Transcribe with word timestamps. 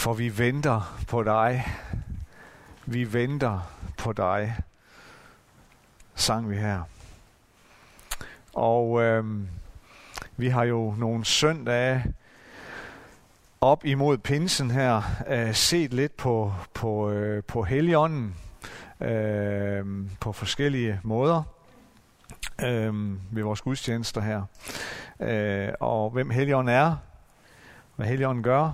For 0.00 0.12
vi 0.12 0.38
venter 0.38 0.98
på 1.08 1.22
dig. 1.22 1.66
Vi 2.86 3.12
venter 3.12 3.72
på 3.98 4.12
dig, 4.12 4.56
sang 6.14 6.50
vi 6.50 6.56
her. 6.56 6.82
Og 8.54 9.02
øh, 9.02 9.24
vi 10.36 10.48
har 10.48 10.64
jo 10.64 10.94
nogle 10.98 11.24
søndage 11.24 12.04
op 13.60 13.84
imod 13.84 14.18
pinsen 14.18 14.70
her 14.70 15.02
øh, 15.28 15.54
set 15.54 15.94
lidt 15.94 16.16
på, 16.16 16.52
på, 16.74 17.10
øh, 17.10 17.44
på 17.44 17.62
Helligånden 17.62 18.34
øh, 19.00 19.84
på 20.20 20.32
forskellige 20.32 21.00
måder 21.02 21.42
øh, 22.62 22.94
ved 23.30 23.42
vores 23.42 23.60
gudstjenester 23.60 24.20
her. 24.20 24.42
Øh, 25.20 25.72
og 25.80 26.10
hvem 26.10 26.30
Helligånden 26.30 26.74
er, 26.74 26.96
hvad 27.96 28.06
Helligånden 28.06 28.42
gør. 28.44 28.72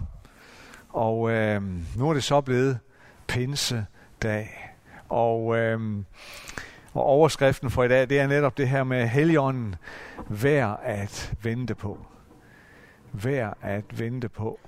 Og 0.89 1.31
øh, 1.31 1.63
nu 1.97 2.11
er 2.11 2.15
det 2.15 2.25
så 2.25 2.41
blevet 2.41 2.79
pinsedag. 3.27 4.75
Og, 5.09 5.57
øh, 5.57 5.81
og 6.93 7.03
overskriften 7.03 7.71
for 7.71 7.85
i 7.85 7.89
dag, 7.89 8.09
det 8.09 8.21
er 8.21 8.27
netop 8.27 8.59
det 8.59 8.69
her 8.69 8.85
med 8.85 9.07
heligånden. 9.09 9.75
Vær 10.29 10.67
at 10.67 11.35
vente 11.43 11.75
på. 11.75 11.99
Vær 13.13 13.59
at 13.63 13.99
vente 13.99 14.29
på. 14.29 14.61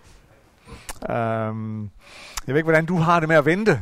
Um, 1.08 1.90
jeg 2.46 2.54
ved 2.54 2.56
ikke, 2.56 2.66
hvordan 2.66 2.86
du 2.86 2.96
har 2.96 3.20
det 3.20 3.28
med 3.28 3.36
at 3.36 3.44
vente. 3.44 3.80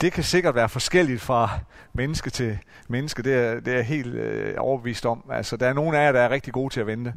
Det 0.00 0.12
kan 0.12 0.24
sikkert 0.24 0.54
være 0.54 0.68
forskelligt 0.68 1.20
fra 1.20 1.50
menneske 1.92 2.30
til 2.30 2.58
menneske. 2.88 3.22
Det 3.22 3.34
er, 3.34 3.60
det 3.60 3.74
er 3.78 3.82
helt 3.82 4.14
øh, 4.14 4.54
overbevist 4.58 5.06
om. 5.06 5.24
Altså, 5.30 5.56
der 5.56 5.68
er 5.68 5.72
nogle 5.72 5.98
af 5.98 6.04
jer, 6.04 6.12
der 6.12 6.20
er 6.20 6.30
rigtig 6.30 6.52
gode 6.52 6.74
til 6.74 6.80
at 6.80 6.86
vente. 6.86 7.14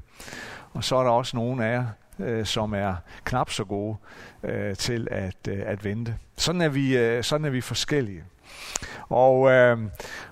Og 0.74 0.84
så 0.84 0.96
er 0.96 1.04
der 1.04 1.10
også 1.10 1.38
nogle 1.38 1.66
af 1.66 1.74
jer, 1.74 1.86
øh, 2.24 2.46
som 2.46 2.74
er 2.74 2.96
knap 3.24 3.50
så 3.50 3.64
gode 3.64 3.98
øh, 4.44 4.76
til 4.76 5.08
at, 5.12 5.48
øh, 5.50 5.62
at 5.66 5.84
vente. 5.84 6.18
Sådan 6.38 6.62
er 6.62 6.70
vi, 6.70 6.98
øh, 6.98 7.24
sådan 7.24 7.46
er 7.46 7.50
vi 7.50 7.62
forskellige. 7.62 8.24
Og, 9.10 9.52
øh, 9.52 9.78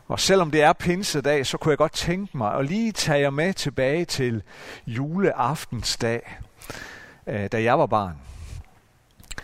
og 0.07 0.19
selvom 0.19 0.51
det 0.51 0.61
er 0.61 0.73
pinsedag, 0.73 1.45
så 1.45 1.57
kunne 1.57 1.69
jeg 1.69 1.77
godt 1.77 1.91
tænke 1.91 2.37
mig 2.37 2.53
at 2.55 2.65
lige 2.65 2.91
tage 2.91 3.19
jer 3.19 3.29
med 3.29 3.53
tilbage 3.53 4.05
til 4.05 4.43
juleaftensdag, 4.87 6.37
øh, 7.27 7.47
da 7.51 7.63
jeg 7.63 7.79
var 7.79 7.85
barn. 7.85 8.17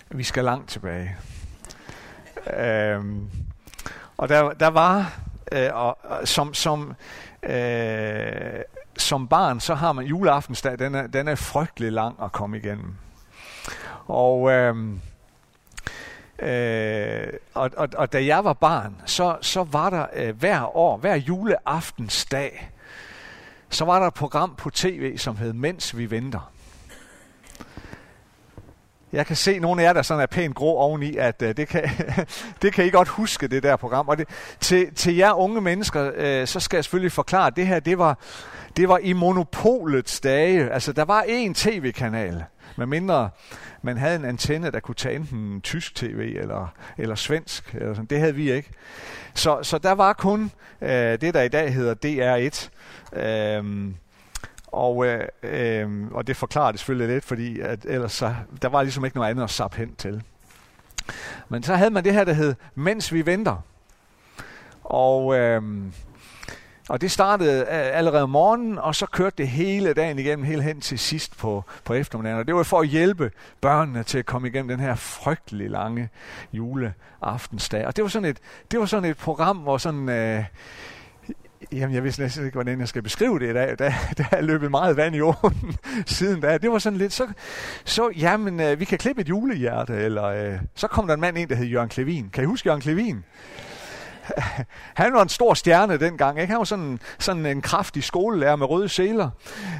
Vi 0.09 0.23
skal 0.23 0.43
langt 0.43 0.69
tilbage. 0.69 1.15
Øh, 2.57 3.01
og 4.17 4.29
der, 4.29 4.53
der 4.53 4.67
var, 4.67 5.19
øh, 5.51 5.69
og, 5.73 5.97
som, 6.23 6.53
som, 6.53 6.93
øh, 7.43 8.61
som 8.97 9.27
barn, 9.27 9.59
så 9.59 9.75
har 9.75 9.93
man 9.93 10.05
juleaftensdag, 10.05 10.79
den 10.79 10.95
er, 10.95 11.07
den 11.07 11.27
er 11.27 11.35
frygtelig 11.35 11.91
lang 11.91 12.15
at 12.23 12.31
komme 12.31 12.57
igennem. 12.57 12.95
Og, 14.05 14.51
øh, 14.51 14.75
øh, 16.39 17.27
og, 17.53 17.71
og, 17.77 17.89
og 17.97 18.13
da 18.13 18.25
jeg 18.25 18.43
var 18.43 18.53
barn, 18.53 19.01
så, 19.05 19.37
så 19.41 19.63
var 19.63 19.89
der 19.89 20.05
øh, 20.15 20.37
hver 20.37 20.77
år, 20.77 20.97
hver 20.97 21.15
juleaftensdag, 21.15 22.71
så 23.69 23.85
var 23.85 23.99
der 23.99 24.07
et 24.07 24.13
program 24.13 24.55
på 24.57 24.69
tv, 24.69 25.17
som 25.17 25.37
hed 25.37 25.53
Mens 25.53 25.97
vi 25.97 26.11
venter. 26.11 26.51
Jeg 29.13 29.25
kan 29.25 29.35
se 29.35 29.59
nogle 29.59 29.81
af 29.81 29.85
jer, 29.85 29.93
der 29.93 30.01
sådan 30.01 30.21
er 30.21 30.25
pænt 30.25 30.55
grå 30.55 30.75
oveni, 30.77 31.17
at 31.17 31.41
uh, 31.41 31.47
det, 31.47 31.67
kan, 31.67 31.89
det 32.61 32.73
kan 32.73 32.85
I 32.85 32.89
godt 32.89 33.07
huske, 33.07 33.47
det 33.47 33.63
der 33.63 33.75
program. 33.75 34.07
Og 34.07 34.17
det, 34.17 34.27
til, 34.59 34.93
til 34.95 35.15
jer 35.15 35.33
unge 35.33 35.61
mennesker, 35.61 36.11
uh, 36.41 36.47
så 36.47 36.59
skal 36.59 36.77
jeg 36.77 36.83
selvfølgelig 36.83 37.11
forklare, 37.11 37.47
at 37.47 37.55
det 37.55 37.67
her, 37.67 37.79
det 37.79 37.97
var, 37.97 38.19
det 38.77 38.89
var 38.89 38.97
i 38.97 39.13
monopolets 39.13 40.19
dage. 40.19 40.69
Altså, 40.69 40.93
der 40.93 41.05
var 41.05 41.21
én 41.21 41.53
tv-kanal, 41.53 42.43
medmindre 42.77 43.29
man 43.85 43.97
havde 43.97 44.15
en 44.15 44.25
antenne, 44.25 44.71
der 44.71 44.79
kunne 44.79 44.95
tage 44.95 45.15
enten 45.15 45.61
tysk 45.61 45.95
tv 45.95 46.35
eller, 46.39 46.73
eller 46.97 47.15
svensk. 47.15 47.75
Eller 47.75 47.93
sådan. 47.93 48.05
Det 48.05 48.19
havde 48.19 48.35
vi 48.35 48.51
ikke. 48.51 48.69
Så, 49.33 49.63
så 49.63 49.77
der 49.77 49.91
var 49.91 50.13
kun 50.13 50.51
uh, 50.81 50.87
det, 50.87 51.33
der 51.33 51.41
i 51.41 51.47
dag 51.47 51.73
hedder 51.73 51.95
DR1. 52.05 52.69
Uh, 53.11 53.93
og, 54.67 55.05
øh, 55.05 55.27
øh, 55.43 56.07
og 56.11 56.27
det 56.27 56.37
forklarer 56.37 56.71
det 56.71 56.79
selvfølgelig 56.79 57.13
lidt, 57.13 57.23
fordi 57.23 57.59
at 57.59 57.85
ellers 57.85 58.11
så, 58.11 58.35
der 58.61 58.69
var 58.69 58.83
ligesom 58.83 59.05
ikke 59.05 59.17
noget 59.17 59.29
andet 59.29 59.43
at 59.43 59.49
sappe 59.49 59.77
hen 59.77 59.95
til. 59.95 60.23
Men 61.49 61.63
så 61.63 61.75
havde 61.75 61.91
man 61.91 62.03
det 62.03 62.13
her, 62.13 62.23
der 62.23 62.33
hed 62.33 62.55
Mens 62.75 63.13
vi 63.13 63.25
venter. 63.25 63.57
Og, 64.83 65.35
øh, 65.35 65.61
og 66.89 67.01
det 67.01 67.11
startede 67.11 67.61
øh, 67.61 67.97
allerede 67.97 68.23
om 68.23 68.29
morgenen, 68.29 68.77
og 68.77 68.95
så 68.95 69.05
kørte 69.05 69.35
det 69.37 69.47
hele 69.47 69.93
dagen 69.93 70.19
igennem, 70.19 70.45
helt 70.45 70.63
hen 70.63 70.81
til 70.81 70.99
sidst 70.99 71.37
på, 71.37 71.63
på 71.83 71.93
eftermiddagen. 71.93 72.39
Og 72.39 72.47
det 72.47 72.55
var 72.55 72.63
for 72.63 72.79
at 72.79 72.87
hjælpe 72.87 73.31
børnene 73.61 74.03
til 74.03 74.17
at 74.17 74.25
komme 74.25 74.47
igennem 74.47 74.67
den 74.67 74.79
her 74.79 74.95
frygtelig 74.95 75.69
lange 75.69 76.09
juleaftensdag. 76.53 77.87
Og 77.87 77.95
det 77.95 78.03
var 78.03 78.09
sådan 78.09 78.29
et, 78.29 78.37
det 78.71 78.79
var 78.79 78.85
sådan 78.85 79.09
et 79.09 79.17
program, 79.17 79.57
hvor 79.57 79.77
sådan... 79.77 80.09
Øh, 80.09 80.43
Jamen, 81.71 81.95
jeg 81.95 82.03
vidste 82.03 82.21
næsten 82.21 82.45
ikke, 82.45 82.55
hvordan 82.55 82.79
jeg 82.79 82.87
skal 82.87 83.01
beskrive 83.01 83.39
det 83.39 83.49
i 83.49 83.53
dag. 83.53 83.75
Der, 83.79 83.91
der 84.17 84.25
er 84.31 84.41
løbet 84.41 84.71
meget 84.71 84.97
vand 84.97 85.15
i 85.15 85.21
åen 85.21 85.77
siden 86.05 86.41
da. 86.41 86.57
Det 86.57 86.71
var 86.71 86.79
sådan 86.79 86.99
lidt, 86.99 87.13
så, 87.13 87.27
så 87.85 88.09
jamen, 88.17 88.59
øh, 88.59 88.79
vi 88.79 88.85
kan 88.85 88.97
klippe 88.97 89.21
et 89.21 89.29
julehjerte, 89.29 89.93
eller 89.93 90.23
øh, 90.23 90.59
så 90.75 90.87
kom 90.87 91.07
der 91.07 91.13
en 91.13 91.21
mand 91.21 91.37
ind, 91.37 91.49
der 91.49 91.55
hed 91.55 91.65
Jørgen 91.65 91.89
Klevin. 91.89 92.29
Kan 92.33 92.43
I 92.43 92.47
huske 92.47 92.69
Jørgen 92.69 92.81
Klevin? 92.81 93.23
han 95.01 95.13
var 95.13 95.21
en 95.21 95.29
stor 95.29 95.53
stjerne 95.53 95.97
dengang. 95.97 96.39
Ikke? 96.39 96.51
Han 96.51 96.57
var 96.57 96.63
sådan, 96.63 96.99
sådan 97.19 97.45
en 97.45 97.61
kraftig 97.61 98.03
skolelærer 98.03 98.55
med 98.55 98.69
røde 98.69 98.89
seler. 98.89 99.29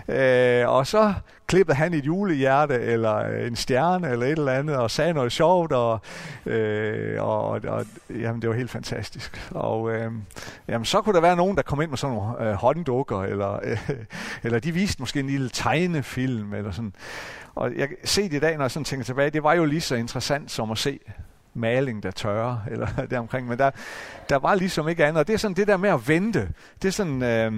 Øh, 0.07 0.69
og 0.69 0.87
så 0.87 1.13
klippede 1.47 1.75
han 1.75 1.93
et 1.93 2.05
julehjerte, 2.05 2.81
eller 2.81 3.15
øh, 3.15 3.47
en 3.47 3.55
stjerne, 3.55 4.09
eller 4.09 4.25
et 4.25 4.31
eller 4.31 4.51
andet, 4.51 4.75
og 4.75 4.91
sagde 4.91 5.13
noget 5.13 5.31
sjovt, 5.31 5.71
og, 5.71 5.99
øh, 6.45 7.23
og, 7.23 7.49
og 7.49 7.85
jamen, 8.09 8.41
det 8.41 8.49
var 8.49 8.55
helt 8.55 8.71
fantastisk. 8.71 9.51
Og 9.51 9.91
øh, 9.91 10.11
jamen, 10.67 10.85
så 10.85 11.01
kunne 11.01 11.15
der 11.15 11.21
være 11.21 11.35
nogen, 11.35 11.57
der 11.57 11.63
kom 11.63 11.81
ind 11.81 11.89
med 11.89 11.97
sådan 11.97 12.15
nogle 12.15 12.49
øh, 12.49 12.53
hånddukker, 12.53 13.23
eller, 13.23 13.59
øh, 13.63 13.89
eller 14.43 14.59
de 14.59 14.71
viste 14.71 15.01
måske 15.01 15.19
en 15.19 15.27
lille 15.27 15.49
tegnefilm, 15.49 16.53
eller 16.53 16.71
sådan. 16.71 16.93
Og 17.55 17.75
jeg 17.75 17.89
ser 18.03 18.23
det 18.23 18.33
i 18.33 18.39
dag, 18.39 18.55
når 18.57 18.63
jeg 18.63 18.71
sådan 18.71 18.85
tænker 18.85 19.05
tilbage, 19.05 19.29
det 19.29 19.43
var 19.43 19.53
jo 19.53 19.65
lige 19.65 19.81
så 19.81 19.95
interessant 19.95 20.51
som 20.51 20.71
at 20.71 20.77
se 20.77 20.99
maling, 21.53 22.03
der 22.03 22.11
tørrer, 22.11 22.57
eller 22.71 22.87
deromkring. 23.11 23.47
Men 23.47 23.57
der, 23.57 23.71
der 24.29 24.35
var 24.35 24.55
ligesom 24.55 24.87
ikke 24.87 25.05
andet. 25.05 25.19
Og 25.19 25.27
det 25.27 25.33
er 25.33 25.37
sådan 25.37 25.55
det 25.55 25.67
der 25.67 25.77
med 25.77 25.89
at 25.89 26.07
vente. 26.07 26.49
Det 26.81 26.87
er 26.87 26.91
sådan... 26.91 27.23
Øh, 27.23 27.53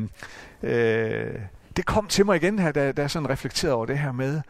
øh, 0.63 1.35
det 1.77 1.85
kom 1.85 2.07
til 2.07 2.25
mig 2.25 2.35
igen 2.35 2.59
her, 2.59 2.71
da, 2.71 2.91
da 2.91 3.01
jeg 3.01 3.11
sådan 3.11 3.29
reflekterede 3.29 3.75
over 3.75 3.85
det 3.85 3.99
her 3.99 4.11
med, 4.11 4.41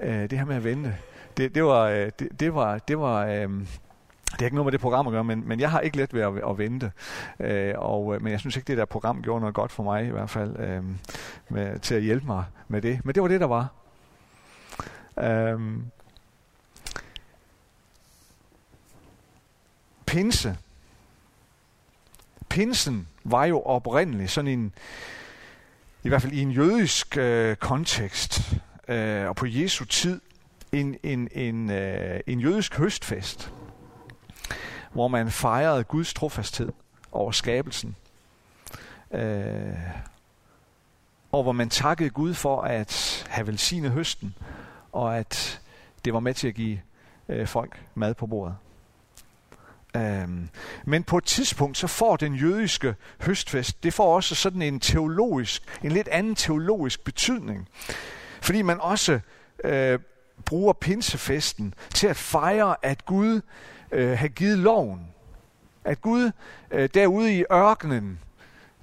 øh, 0.00 0.30
det 0.30 0.38
her 0.38 0.44
med 0.44 0.56
at 0.56 0.64
vente. 0.64 0.96
Det, 1.36 1.54
det 1.54 1.64
var, 1.64 1.82
øh, 1.84 2.10
det, 2.18 2.40
det 2.40 2.54
var, 2.54 2.78
det 2.78 2.98
var, 2.98 3.26
øh, 3.26 3.48
det 4.34 4.40
har 4.40 4.44
ikke 4.44 4.56
noget 4.56 4.66
med 4.66 4.72
det 4.72 4.80
program 4.80 5.06
at 5.06 5.10
gøre, 5.10 5.24
men, 5.24 5.48
men 5.48 5.60
jeg 5.60 5.70
har 5.70 5.80
ikke 5.80 5.96
let 5.96 6.14
ved 6.14 6.22
at, 6.22 6.50
at 6.50 6.58
vente. 6.58 6.92
Øh, 7.40 7.74
og, 7.76 8.14
øh, 8.14 8.22
men 8.22 8.32
jeg 8.32 8.40
synes 8.40 8.56
ikke, 8.56 8.66
det 8.66 8.78
der 8.78 8.84
program 8.84 9.22
gjorde 9.22 9.40
noget 9.40 9.54
godt 9.54 9.72
for 9.72 9.82
mig 9.82 10.06
i 10.06 10.10
hvert 10.10 10.30
fald, 10.30 10.56
øh, 10.58 10.84
med, 11.48 11.78
til 11.78 11.94
at 11.94 12.02
hjælpe 12.02 12.26
mig 12.26 12.44
med 12.68 12.82
det. 12.82 13.04
Men 13.04 13.14
det 13.14 13.22
var 13.22 13.28
det, 13.28 13.40
der 13.40 13.46
var. 13.46 13.68
Øh, 15.18 15.60
pinse. 20.06 20.56
Pinsen 22.48 23.08
var 23.24 23.44
jo 23.44 23.60
oprindeligt 23.62 24.30
sådan 24.30 24.50
en, 24.50 24.72
i 26.04 26.08
hvert 26.08 26.22
fald 26.22 26.32
i 26.32 26.42
en 26.42 26.50
jødisk 26.50 27.16
øh, 27.16 27.56
kontekst, 27.56 28.54
øh, 28.88 29.28
og 29.28 29.36
på 29.36 29.46
Jesu 29.46 29.84
tid, 29.84 30.20
en, 30.72 30.96
en, 31.02 31.28
en, 31.32 31.70
øh, 31.70 32.20
en 32.26 32.40
jødisk 32.40 32.78
høstfest, 32.78 33.52
hvor 34.92 35.08
man 35.08 35.30
fejrede 35.30 35.84
Guds 35.84 36.14
trofasthed 36.14 36.72
over 37.12 37.32
skabelsen. 37.32 37.96
Øh, 39.10 39.74
og 41.32 41.42
hvor 41.42 41.52
man 41.52 41.68
takkede 41.68 42.10
Gud 42.10 42.34
for 42.34 42.62
at 42.62 43.24
have 43.28 43.46
velsignet 43.46 43.90
høsten, 43.90 44.34
og 44.92 45.18
at 45.18 45.60
det 46.04 46.14
var 46.14 46.20
med 46.20 46.34
til 46.34 46.48
at 46.48 46.54
give 46.54 46.80
øh, 47.28 47.46
folk 47.46 47.82
mad 47.94 48.14
på 48.14 48.26
bordet. 48.26 48.56
Øhm, 49.96 50.48
men 50.84 51.02
på 51.02 51.18
et 51.18 51.24
tidspunkt, 51.24 51.78
så 51.78 51.86
får 51.86 52.16
den 52.16 52.34
jødiske 52.34 52.94
høstfest, 53.20 53.82
det 53.82 53.94
får 53.94 54.14
også 54.14 54.34
sådan 54.34 54.62
en 54.62 54.80
teologisk, 54.80 55.62
en 55.82 55.92
lidt 55.92 56.08
anden 56.08 56.34
teologisk 56.34 57.04
betydning. 57.04 57.68
Fordi 58.40 58.62
man 58.62 58.80
også 58.80 59.20
øh, 59.64 59.98
bruger 60.44 60.72
pinsefesten 60.72 61.74
til 61.94 62.06
at 62.06 62.16
fejre, 62.16 62.76
at 62.82 63.06
Gud 63.06 63.40
øh, 63.92 64.18
har 64.18 64.28
givet 64.28 64.58
loven. 64.58 65.00
At 65.84 66.00
Gud 66.00 66.30
øh, 66.70 66.88
derude 66.94 67.38
i 67.38 67.44
ørkenen, 67.52 68.18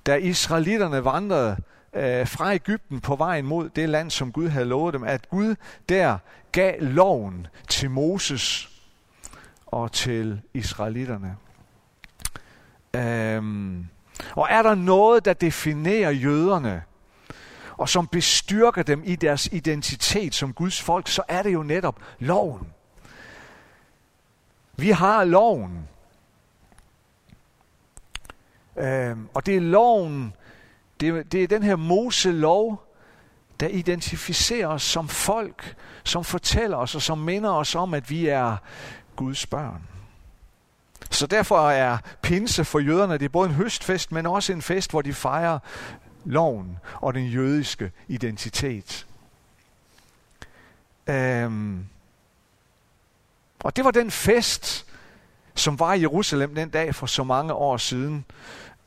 da 0.05 0.15
israelitterne 0.15 1.05
vandrede 1.05 1.57
øh, 1.93 2.27
fra 2.27 2.53
Ægypten 2.53 3.01
på 3.01 3.15
vejen 3.15 3.45
mod 3.45 3.69
det 3.69 3.89
land, 3.89 4.11
som 4.11 4.31
Gud 4.31 4.47
havde 4.47 4.65
lovet 4.65 4.93
dem, 4.93 5.03
at 5.03 5.29
Gud 5.29 5.55
der 5.89 6.17
gav 6.51 6.81
loven 6.81 7.47
til 7.69 7.89
Moses 7.89 8.70
og 9.71 9.91
til 9.91 10.41
israelitterne. 10.53 11.38
Øhm, 12.95 13.88
og 14.35 14.47
er 14.50 14.62
der 14.62 14.75
noget, 14.75 15.25
der 15.25 15.33
definerer 15.33 16.12
jøderne, 16.12 16.83
og 17.77 17.89
som 17.89 18.07
bestyrker 18.07 18.83
dem 18.83 19.03
i 19.06 19.15
deres 19.15 19.50
identitet 19.51 20.35
som 20.35 20.53
Guds 20.53 20.81
folk, 20.81 21.07
så 21.07 21.23
er 21.27 21.44
det 21.44 21.53
jo 21.53 21.63
netop 21.63 22.00
loven. 22.19 22.73
Vi 24.75 24.89
har 24.89 25.23
loven. 25.23 25.88
Øhm, 28.77 29.29
og 29.33 29.45
det 29.45 29.56
er 29.56 29.62
loven, 29.62 30.33
det, 31.00 31.31
det 31.31 31.44
er 31.44 31.47
den 31.47 31.63
her 31.63 31.75
Mose-lov, 31.75 32.88
der 33.59 33.67
identificerer 33.67 34.67
os 34.67 34.83
som 34.83 35.07
folk, 35.07 35.75
som 36.03 36.24
fortæller 36.24 36.77
os 36.77 36.95
og 36.95 37.01
som 37.01 37.17
minder 37.17 37.51
os 37.51 37.75
om, 37.75 37.94
at 37.94 38.09
vi 38.09 38.27
er 38.27 38.57
Guds 39.15 39.45
børn. 39.45 39.81
Så 41.11 41.27
derfor 41.27 41.69
er 41.69 41.97
pinse 42.21 42.65
for 42.65 42.79
jøderne, 42.79 43.13
det 43.13 43.25
er 43.25 43.29
både 43.29 43.49
en 43.49 43.55
høstfest, 43.55 44.11
men 44.11 44.25
også 44.25 44.53
en 44.53 44.61
fest, 44.61 44.91
hvor 44.91 45.01
de 45.01 45.13
fejrer 45.13 45.59
loven 46.25 46.77
og 46.95 47.13
den 47.13 47.25
jødiske 47.25 47.91
identitet. 48.07 49.07
Øhm, 51.07 51.85
og 53.59 53.75
det 53.75 53.85
var 53.85 53.91
den 53.91 54.11
fest, 54.11 54.85
som 55.55 55.79
var 55.79 55.93
i 55.93 56.01
Jerusalem 56.01 56.55
den 56.55 56.69
dag 56.69 56.95
for 56.95 57.05
så 57.05 57.23
mange 57.23 57.53
år 57.53 57.77
siden, 57.77 58.25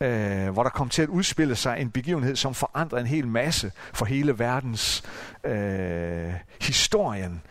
øh, 0.01 0.49
hvor 0.49 0.63
der 0.63 0.71
kom 0.71 0.89
til 0.89 1.03
at 1.03 1.09
udspille 1.09 1.57
sig 1.57 1.81
en 1.81 1.91
begivenhed, 1.91 2.37
som 2.37 2.55
forandrede 2.55 3.01
en 3.01 3.07
hel 3.07 3.27
masse 3.27 3.73
for 3.93 4.05
hele 4.05 4.39
verdens 4.39 5.03
øh, 5.45 6.33
historien. 6.61 7.43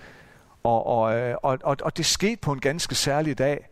Og, 0.64 0.86
og, 0.88 1.16
øh, 1.16 1.36
og, 1.44 1.60
og, 1.64 1.78
og 1.82 1.98
det 1.98 2.06
skete 2.06 2.42
på 2.42 2.52
en 2.52 2.60
ganske 2.60 2.96
særlig 2.96 3.38
dag, 3.38 3.68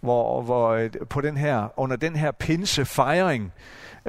hvor, 0.00 0.42
hvor 0.42 0.70
øh, 0.70 0.90
på 1.10 1.20
den 1.20 1.36
her, 1.36 1.68
under 1.76 1.96
den 1.96 2.16
her 2.16 2.30
pinsefejring, 2.30 3.52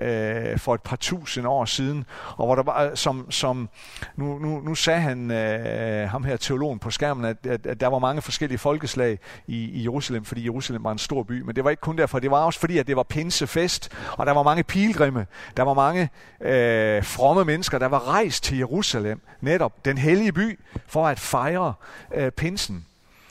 øh, 0.02 0.60
for 0.60 0.74
et 0.74 0.82
par 0.82 0.96
tusind 0.96 1.48
år 1.48 1.66
siden, 1.66 2.06
og 2.38 2.46
hvor 2.46 2.56
der 2.56 2.64
var, 2.64 2.96
som, 2.96 3.32
som 3.32 3.70
nu, 4.16 4.40
nu, 4.40 4.60
nu 4.60 4.76
sagde 4.76 5.02
han, 5.02 5.32
øh, 5.32 6.10
ham 6.10 6.24
her 6.24 6.38
teologen 6.38 6.80
på 6.80 6.92
skærmen, 6.92 7.26
at, 7.26 7.38
at, 7.46 7.66
at 7.66 7.80
der 7.80 7.88
var 7.88 8.00
mange 8.00 8.22
forskellige 8.22 8.58
folkeslag 8.58 9.20
i, 9.48 9.64
i 9.64 9.84
Jerusalem, 9.84 10.26
fordi 10.26 10.44
Jerusalem 10.44 10.84
var 10.84 10.92
en 10.92 10.98
stor 10.98 11.24
by, 11.24 11.42
men 11.42 11.56
det 11.56 11.64
var 11.64 11.70
ikke 11.70 11.82
kun 11.82 11.98
derfor, 11.98 12.20
det 12.20 12.32
var 12.32 12.38
også 12.38 12.60
fordi, 12.60 12.78
at 12.78 12.88
det 12.88 12.96
var 12.96 13.04
pinsefest, 13.04 13.92
og 14.12 14.26
der 14.26 14.32
var 14.32 14.44
mange 14.44 14.64
pilgrimme, 14.64 15.26
der 15.58 15.64
var 15.64 15.74
mange 15.74 16.10
øh, 16.42 17.04
fromme 17.04 17.46
mennesker, 17.46 17.80
der 17.80 17.88
var 17.88 18.08
rejst 18.08 18.44
til 18.44 18.58
Jerusalem, 18.58 19.22
netop 19.42 19.86
den 19.86 19.98
hellige 19.98 20.32
by, 20.32 20.60
for 20.88 21.08
at 21.08 21.20
fejre 21.20 21.74
øh, 22.16 22.32
pinsen. 22.32 22.86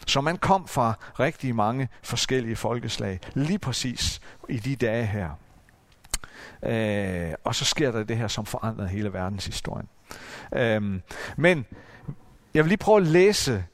Så 0.07 0.21
man 0.21 0.37
kom 0.37 0.69
fra 0.69 0.93
rigtig 1.21 1.55
mange 1.55 1.89
forskellige 2.03 2.57
folkeslag, 2.57 3.21
lige 3.35 3.59
præcis 3.59 4.21
i 4.49 4.57
de 4.57 4.77
dage 4.77 5.07
her. 5.07 5.29
Øh, 6.65 7.33
og 7.45 7.55
så 7.55 7.65
sker 7.65 7.93
der 7.93 8.05
det 8.05 8.17
her, 8.17 8.29
som 8.29 8.47
forandrer 8.47 8.87
hele 8.87 9.13
verdenshistorien. 9.13 9.89
Øh, 10.53 11.01
men 11.37 11.67
jeg 12.55 12.65
vil 12.65 12.69
lige 12.69 12.79
prøve 12.79 12.97
at 12.97 13.07
læse 13.07 13.65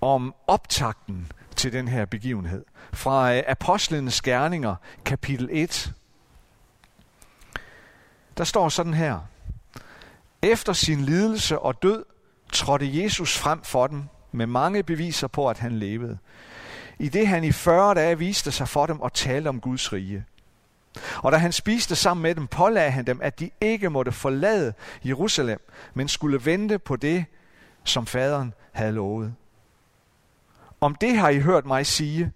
om 0.00 0.34
optakten 0.46 1.32
til 1.56 1.72
den 1.72 1.88
her 1.88 2.04
begivenhed. 2.04 2.64
Fra 2.92 3.34
øh, 3.34 3.42
Apostlenes 3.48 4.22
Gerninger, 4.22 4.74
kapitel 5.04 5.48
1. 5.52 5.92
Der 8.36 8.44
står 8.44 8.68
sådan 8.68 8.94
her. 8.94 9.18
Efter 10.42 10.72
sin 10.72 11.00
lidelse 11.00 11.58
og 11.58 11.82
død 11.82 12.04
trådte 12.52 13.02
Jesus 13.02 13.38
frem 13.38 13.62
for 13.62 13.86
dem 13.86 14.02
med 14.32 14.46
mange 14.46 14.82
beviser 14.82 15.26
på, 15.26 15.48
at 15.48 15.58
han 15.58 15.72
levede. 15.72 16.18
I 16.98 17.08
det 17.08 17.28
han 17.28 17.44
i 17.44 17.52
40 17.52 17.94
dage 17.94 18.18
viste 18.18 18.52
sig 18.52 18.68
for 18.68 18.86
dem 18.86 19.00
og 19.00 19.12
talte 19.12 19.48
om 19.48 19.60
Guds 19.60 19.92
rige. 19.92 20.24
Og 21.16 21.32
da 21.32 21.36
han 21.36 21.52
spiste 21.52 21.96
sammen 21.96 22.22
med 22.22 22.34
dem, 22.34 22.46
pålagde 22.46 22.90
han 22.90 23.06
dem, 23.06 23.20
at 23.22 23.40
de 23.40 23.50
ikke 23.60 23.90
måtte 23.90 24.12
forlade 24.12 24.74
Jerusalem, 25.04 25.60
men 25.94 26.08
skulle 26.08 26.44
vente 26.44 26.78
på 26.78 26.96
det, 26.96 27.24
som 27.84 28.06
faderen 28.06 28.54
havde 28.72 28.92
lovet. 28.92 29.34
Om 30.80 30.94
det 30.94 31.16
har 31.16 31.28
I 31.28 31.40
hørt 31.40 31.66
mig 31.66 31.86
sige. 31.86 32.32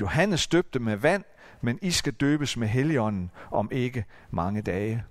Johannes 0.00 0.46
døbte 0.46 0.78
med 0.78 0.96
vand, 0.96 1.24
men 1.60 1.78
I 1.82 1.90
skal 1.90 2.12
døbes 2.12 2.56
med 2.56 2.68
heligånden 2.68 3.30
om 3.50 3.68
ikke 3.72 4.04
mange 4.30 4.62
dage. 4.62 5.04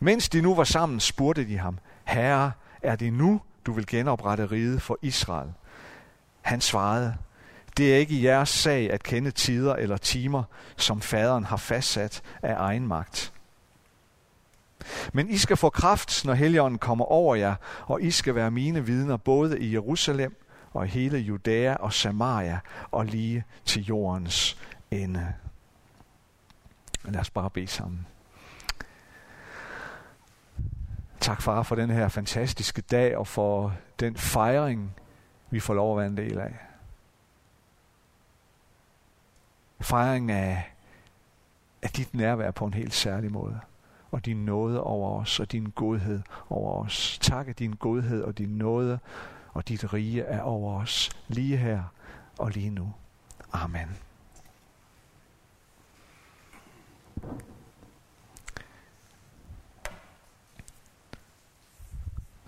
Mens 0.00 0.28
de 0.28 0.40
nu 0.40 0.54
var 0.54 0.64
sammen, 0.64 1.00
spurgte 1.00 1.48
de 1.48 1.58
ham, 1.58 1.78
Herre, 2.04 2.52
er 2.82 2.96
det 2.96 3.12
nu, 3.12 3.40
du 3.66 3.72
vil 3.72 3.86
genoprette 3.86 4.46
riget 4.46 4.82
for 4.82 4.98
Israel? 5.02 5.52
Han 6.40 6.60
svarede, 6.60 7.16
det 7.76 7.94
er 7.94 7.98
ikke 7.98 8.22
jeres 8.22 8.48
sag 8.48 8.92
at 8.92 9.02
kende 9.02 9.30
tider 9.30 9.74
eller 9.74 9.96
timer, 9.96 10.42
som 10.76 11.00
faderen 11.00 11.44
har 11.44 11.56
fastsat 11.56 12.22
af 12.42 12.54
egen 12.58 12.86
magt. 12.86 13.32
Men 15.12 15.30
I 15.30 15.36
skal 15.36 15.56
få 15.56 15.70
kraft, 15.70 16.24
når 16.24 16.34
Helligånden 16.34 16.78
kommer 16.78 17.04
over 17.04 17.34
jer, 17.34 17.54
og 17.86 18.02
I 18.02 18.10
skal 18.10 18.34
være 18.34 18.50
mine 18.50 18.86
vidner 18.86 19.16
både 19.16 19.60
i 19.60 19.72
Jerusalem 19.72 20.36
og 20.72 20.86
hele 20.86 21.18
Judæa 21.18 21.74
og 21.74 21.92
Samaria 21.92 22.60
og 22.90 23.04
lige 23.06 23.44
til 23.64 23.84
jordens 23.84 24.58
ende. 24.90 25.32
Lad 27.04 27.20
os 27.20 27.30
bare 27.30 27.50
bede 27.50 27.66
sammen. 27.66 28.06
Tak 31.20 31.42
far 31.42 31.62
for 31.62 31.74
den 31.74 31.90
her 31.90 32.08
fantastiske 32.08 32.82
dag 32.82 33.16
og 33.16 33.26
for 33.26 33.74
den 34.00 34.16
fejring, 34.16 34.94
vi 35.50 35.60
får 35.60 35.74
lov 35.74 35.92
at 35.92 35.98
være 35.98 36.06
en 36.06 36.16
del 36.16 36.38
af. 36.38 36.71
Fejring 39.82 40.30
af, 40.30 40.72
af 41.82 41.90
dit 41.90 42.14
nærvær 42.14 42.50
på 42.50 42.66
en 42.66 42.74
helt 42.74 42.94
særlig 42.94 43.32
måde. 43.32 43.60
Og 44.10 44.24
din 44.24 44.44
nåde 44.44 44.82
over 44.82 45.20
os, 45.20 45.40
og 45.40 45.52
din 45.52 45.72
godhed 45.74 46.22
over 46.50 46.84
os. 46.84 47.18
Tak, 47.22 47.48
at 47.48 47.58
din 47.58 47.72
godhed 47.72 48.22
og 48.22 48.38
din 48.38 48.48
nåde 48.48 48.98
og 49.52 49.68
dit 49.68 49.92
rige 49.92 50.22
er 50.22 50.40
over 50.40 50.80
os, 50.80 51.10
lige 51.28 51.56
her 51.56 51.82
og 52.38 52.50
lige 52.50 52.70
nu. 52.70 52.92
Amen. 53.52 53.98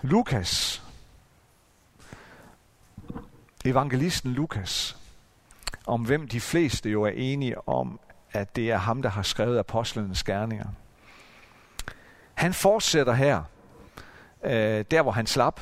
Lukas, 0.02 0.82
evangelisten 3.64 4.32
Lukas, 4.32 5.03
om 5.86 6.06
hvem 6.06 6.28
de 6.28 6.40
fleste 6.40 6.90
jo 6.90 7.02
er 7.02 7.12
enige 7.14 7.68
om, 7.68 8.00
at 8.32 8.56
det 8.56 8.70
er 8.70 8.76
ham, 8.76 9.02
der 9.02 9.08
har 9.08 9.22
skrevet 9.22 9.58
apostlenes 9.58 10.24
gerninger. 10.24 10.66
Han 12.34 12.54
fortsætter 12.54 13.12
her, 13.12 13.42
øh, 14.44 14.84
der 14.90 15.02
hvor 15.02 15.12
han 15.12 15.26
slap. 15.26 15.60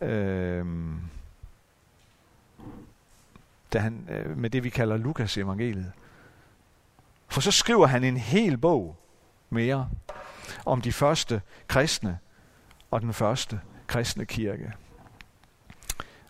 Øh, 0.00 0.66
da 3.72 3.78
han, 3.78 4.08
øh, 4.10 4.36
med 4.36 4.50
det, 4.50 4.64
vi 4.64 4.70
kalder 4.70 4.96
Lukas 4.96 5.36
evangeliet. 5.36 5.92
For 7.28 7.40
så 7.40 7.50
skriver 7.50 7.86
han 7.86 8.04
en 8.04 8.16
hel 8.16 8.58
bog 8.58 8.96
mere 9.50 9.88
om 10.66 10.80
de 10.80 10.92
første 10.92 11.42
kristne 11.68 12.18
og 12.90 13.00
den 13.00 13.12
første 13.12 13.60
kristne 13.86 14.26
kirke. 14.26 14.72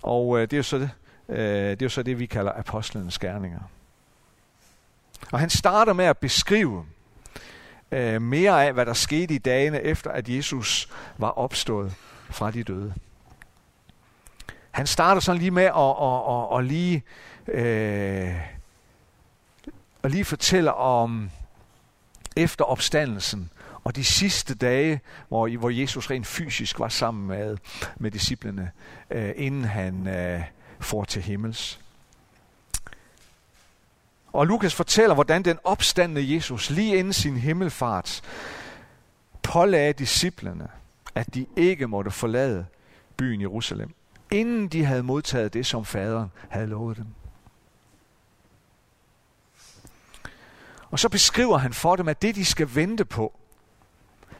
Og 0.03 0.39
øh, 0.39 0.43
det 0.43 0.53
er 0.53 0.57
jo 0.57 0.63
så 0.63 0.79
det, 0.79 0.91
Øh, 1.29 1.71
det 1.71 1.83
er 1.83 1.87
jo 1.87 1.89
så 1.89 2.03
det, 2.03 2.19
vi 2.19 2.27
kalder 2.27 2.53
apostlenes 2.53 3.19
gerninger. 3.19 3.61
Og 5.33 5.39
han 5.41 5.51
starter 5.51 5.93
med 5.93 6.05
at 6.05 6.19
beskrive 6.19 6.87
øh, 7.93 8.23
mere 8.23 8.67
af, 8.67 8.73
hvad 8.73 8.87
der 8.87 8.93
skete 8.93 9.35
i 9.35 9.39
dagene 9.39 9.83
efter, 9.83 10.11
at 10.11 10.29
Jesus 10.29 10.89
var 11.19 11.31
opstået 11.31 11.95
fra 12.31 12.51
de 12.51 12.63
døde. 12.63 12.95
Han 14.71 14.87
starter 14.87 15.21
sådan 15.21 15.41
lige 15.41 15.51
med 15.51 15.65
at, 15.65 15.95
at, 16.03 16.53
at, 16.53 16.59
at 16.59 16.65
lige, 16.65 17.03
øh, 17.49 18.35
at 20.03 20.11
lige 20.11 20.25
fortælle 20.25 20.75
om 20.75 21.31
efter 22.37 22.65
opstandelsen 22.65 23.51
og 23.85 23.97
de 23.97 24.05
sidste 24.05 24.55
dage, 24.55 25.01
hvor, 25.29 25.59
hvor 25.59 25.71
Jesus 25.71 26.11
rent 26.11 26.27
fysisk 26.27 26.79
var 26.79 26.89
sammen 26.89 27.27
med, 27.27 27.57
med 27.97 28.11
disciplene, 28.11 28.71
øh, 29.11 29.33
inden 29.37 29.65
han, 29.65 30.07
øh, 30.07 30.43
får 30.81 31.05
til 31.05 31.23
himmels. 31.23 31.81
Og 34.33 34.47
Lukas 34.47 34.75
fortæller, 34.75 35.15
hvordan 35.15 35.43
den 35.43 35.59
opstandende 35.65 36.35
Jesus 36.35 36.71
lige 36.71 36.97
inden 36.97 37.13
sin 37.13 37.37
himmelfart 37.37 38.23
pålagde 39.43 39.93
disciplene, 39.93 40.69
at 41.15 41.35
de 41.35 41.47
ikke 41.57 41.87
måtte 41.87 42.11
forlade 42.11 42.67
byen 43.17 43.41
Jerusalem, 43.41 43.95
inden 44.31 44.69
de 44.69 44.85
havde 44.85 45.03
modtaget 45.03 45.55
det, 45.55 45.67
som 45.67 45.85
faderen 45.85 46.31
havde 46.49 46.67
lovet 46.67 46.97
dem. 46.97 47.07
Og 50.91 50.99
så 50.99 51.09
beskriver 51.09 51.59
han 51.59 51.73
for 51.73 51.97
dem, 51.97 52.09
at 52.09 52.23
det, 52.23 52.35
de 52.35 52.45
skal 52.45 52.75
vente 52.75 53.05
på, 53.05 53.39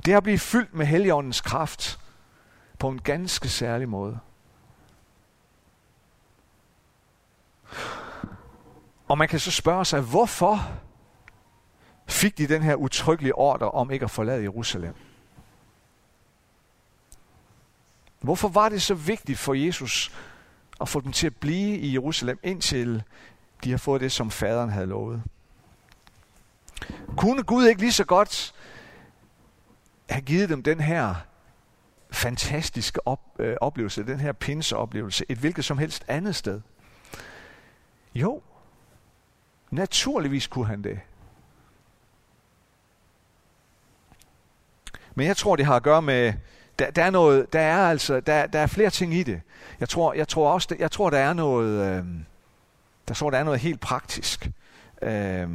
det 0.05 0.13
er 0.13 0.17
at 0.17 0.23
blive 0.23 0.39
fyldt 0.39 0.75
med 0.75 0.87
Helligåndens 0.87 1.41
kraft 1.41 1.99
på 2.79 2.89
en 2.89 3.01
ganske 3.01 3.49
særlig 3.49 3.89
måde. 3.89 4.19
Og 9.09 9.19
man 9.19 9.29
kan 9.29 9.41
så 9.41 9.51
spørge 9.51 9.85
sig, 9.85 10.01
hvorfor 10.01 10.71
fik 12.09 12.39
de 12.39 12.49
den 12.49 12.63
her 12.63 12.75
utryggelige 12.75 13.35
ordre 13.35 13.71
om 13.71 13.91
ikke 13.91 14.05
at 14.05 14.11
forlade 14.11 14.43
Jerusalem? 14.43 14.95
Hvorfor 18.21 18.49
var 18.49 18.69
det 18.69 18.83
så 18.83 18.95
vigtigt 18.95 19.39
for 19.39 19.55
Jesus 19.55 20.13
at 20.81 20.89
få 20.89 21.01
dem 21.01 21.13
til 21.13 21.27
at 21.27 21.37
blive 21.37 21.79
i 21.79 21.93
Jerusalem, 21.93 22.39
indtil 22.43 23.03
de 23.65 23.71
har 23.71 23.79
fået 23.79 24.01
det, 24.01 24.13
som 24.13 24.31
faderen 24.31 24.71
havde 24.71 24.87
lovet. 24.87 25.23
Kunne 27.17 27.43
Gud 27.43 27.67
ikke 27.67 27.81
lige 27.81 27.93
så 27.93 28.05
godt 28.05 28.55
have 30.11 30.23
givet 30.23 30.49
dem 30.49 30.63
den 30.63 30.81
her 30.81 31.15
fantastiske 32.11 33.07
op, 33.09 33.21
øh, 33.39 33.57
oplevelse, 33.61 34.07
den 34.07 34.21
her 34.21 34.33
pinseoplevelse, 34.33 35.25
et 35.29 35.39
hvilket 35.39 35.65
som 35.65 35.79
helst 35.79 36.05
andet 36.09 36.37
sted? 36.37 36.61
Jo, 38.15 38.43
naturligvis 39.71 40.47
kunne 40.47 40.67
han 40.67 40.85
det. 40.85 41.01
Men 45.15 45.27
jeg 45.27 45.37
tror, 45.37 45.57
det 45.57 45.67
har 45.67 45.77
at 45.77 45.83
gøre 45.83 46.03
med, 46.03 46.33
der, 46.79 46.91
der 46.91 47.05
er 47.05 47.11
noget, 47.11 47.53
der 47.53 47.61
er 47.61 47.89
altså, 47.89 48.21
der, 48.21 48.47
der 48.47 48.59
er 48.59 48.67
flere 48.67 48.91
ting 48.91 49.15
i 49.15 49.23
det. 49.23 49.41
Jeg 49.81 49.89
tror, 49.89 50.13
jeg 50.13 50.29
tror 50.29 50.53
også, 50.53 50.77
jeg 50.79 50.91
tror, 50.91 51.11
der 51.11 51.19
er 51.19 51.33
noget, 51.33 51.99
øh, 51.99 52.05
der 53.09 53.15
tror, 53.15 53.31
der 53.31 53.39
er 53.39 53.45
noget 53.45 53.61
helt 53.61 53.81
praktisk. 53.81 54.51
Øh, 55.03 55.49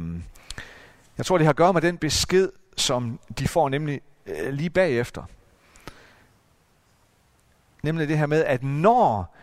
jeg 1.18 1.26
tror, 1.26 1.38
det 1.38 1.44
har 1.44 1.50
at 1.50 1.56
gøre 1.56 1.72
med 1.72 1.82
den 1.82 1.98
besked, 1.98 2.48
som 2.76 3.20
de 3.38 3.48
får 3.48 3.68
nemlig 3.68 4.00
øh, 4.26 4.52
lige 4.52 4.70
bagefter. 4.70 5.22
Nemlig 7.82 8.08
det 8.08 8.18
her 8.18 8.26
med, 8.26 8.44
at 8.44 8.62
når 8.62 9.36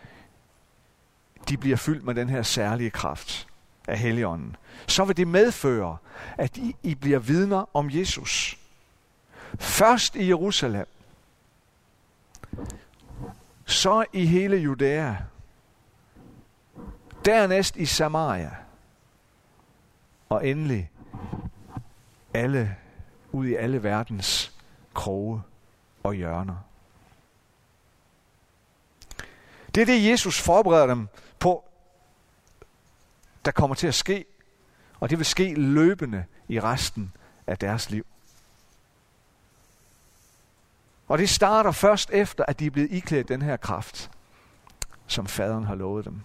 de 1.48 1.56
bliver 1.56 1.76
fyldt 1.76 2.04
med 2.04 2.14
den 2.14 2.28
her 2.28 2.42
særlige 2.42 2.90
kraft 2.90 3.49
af 3.90 3.98
Helligånden, 3.98 4.56
så 4.86 5.04
vil 5.04 5.16
det 5.16 5.28
medføre, 5.28 5.96
at 6.38 6.56
I, 6.56 6.76
I 6.82 6.94
bliver 6.94 7.18
vidner 7.18 7.76
om 7.76 7.90
Jesus. 7.90 8.58
Først 9.58 10.16
i 10.16 10.28
Jerusalem, 10.28 10.86
så 13.66 14.04
i 14.12 14.26
hele 14.26 14.56
Judæa, 14.56 15.14
dernæst 17.24 17.76
i 17.76 17.86
Samaria, 17.86 18.50
og 20.28 20.48
endelig 20.48 20.90
alle, 22.34 22.76
ud 23.32 23.46
i 23.46 23.54
alle 23.54 23.82
verdens 23.82 24.52
kroge 24.94 25.42
og 26.02 26.14
hjørner. 26.14 26.56
Det 29.74 29.80
er 29.80 29.86
det, 29.86 30.10
Jesus 30.10 30.40
forbereder 30.40 30.86
dem 30.86 31.08
på, 31.38 31.64
der 33.44 33.50
kommer 33.50 33.74
til 33.76 33.86
at 33.86 33.94
ske, 33.94 34.24
og 35.00 35.10
det 35.10 35.18
vil 35.18 35.26
ske 35.26 35.54
løbende 35.54 36.24
i 36.48 36.60
resten 36.60 37.12
af 37.46 37.58
deres 37.58 37.90
liv. 37.90 38.06
Og 41.08 41.18
det 41.18 41.30
starter 41.30 41.70
først 41.70 42.10
efter, 42.10 42.44
at 42.48 42.58
de 42.60 42.66
er 42.66 42.70
blevet 42.70 42.92
iklædt 42.92 43.28
den 43.28 43.42
her 43.42 43.56
kraft, 43.56 44.10
som 45.06 45.26
faderen 45.26 45.64
har 45.64 45.74
lovet 45.74 46.04
dem. 46.04 46.20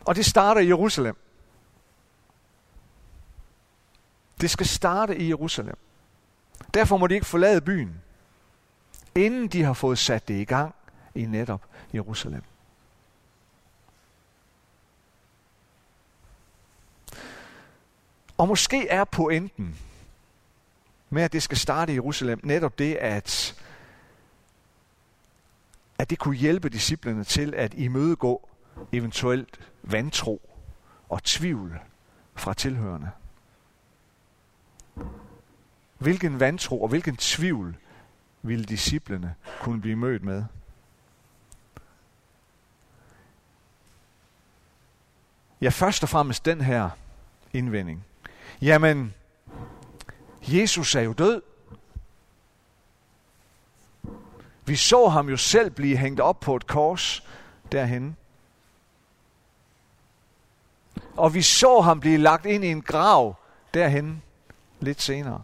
Og 0.00 0.16
det 0.16 0.26
starter 0.26 0.60
i 0.60 0.68
Jerusalem. 0.68 1.16
Det 4.40 4.50
skal 4.50 4.66
starte 4.66 5.18
i 5.18 5.28
Jerusalem. 5.28 5.76
Derfor 6.74 6.96
må 6.96 7.06
de 7.06 7.14
ikke 7.14 7.26
forlade 7.26 7.60
byen, 7.60 8.02
inden 9.14 9.48
de 9.48 9.62
har 9.62 9.72
fået 9.72 9.98
sat 9.98 10.28
det 10.28 10.34
i 10.34 10.44
gang 10.44 10.74
i 11.14 11.26
netop 11.26 11.66
Jerusalem. 11.94 12.42
Og 18.42 18.48
måske 18.48 18.88
er 18.88 19.04
pointen 19.04 19.76
med, 21.10 21.22
at 21.22 21.32
det 21.32 21.42
skal 21.42 21.58
starte 21.58 21.92
i 21.92 21.94
Jerusalem, 21.94 22.40
netop 22.42 22.78
det, 22.78 22.94
at, 22.94 23.54
at 25.98 26.10
det 26.10 26.18
kunne 26.18 26.36
hjælpe 26.36 26.68
disciplene 26.68 27.24
til 27.24 27.54
at 27.54 27.74
imødegå 27.74 28.48
eventuelt 28.92 29.60
vantro 29.82 30.50
og 31.08 31.22
tvivl 31.24 31.78
fra 32.34 32.54
tilhørende. 32.54 33.10
Hvilken 35.98 36.40
vantro 36.40 36.82
og 36.82 36.88
hvilken 36.88 37.16
tvivl 37.16 37.76
ville 38.42 38.64
disciplene 38.64 39.34
kunne 39.60 39.80
blive 39.80 39.96
mødt 39.96 40.22
med? 40.22 40.44
Ja, 45.60 45.68
først 45.68 46.02
og 46.02 46.08
fremmest 46.08 46.44
den 46.44 46.60
her 46.60 46.90
indvending. 47.52 48.04
Jamen, 48.60 49.14
Jesus 50.42 50.94
er 50.94 51.00
jo 51.00 51.12
død. 51.12 51.42
Vi 54.64 54.76
så 54.76 55.08
ham 55.08 55.28
jo 55.28 55.36
selv 55.36 55.70
blive 55.70 55.96
hængt 55.96 56.20
op 56.20 56.40
på 56.40 56.56
et 56.56 56.66
kors 56.66 57.26
derhen. 57.72 58.16
Og 61.16 61.34
vi 61.34 61.42
så 61.42 61.80
ham 61.80 62.00
blive 62.00 62.18
lagt 62.18 62.46
ind 62.46 62.64
i 62.64 62.68
en 62.68 62.82
grav 62.82 63.36
derhen 63.74 64.22
lidt 64.80 65.02
senere. 65.02 65.42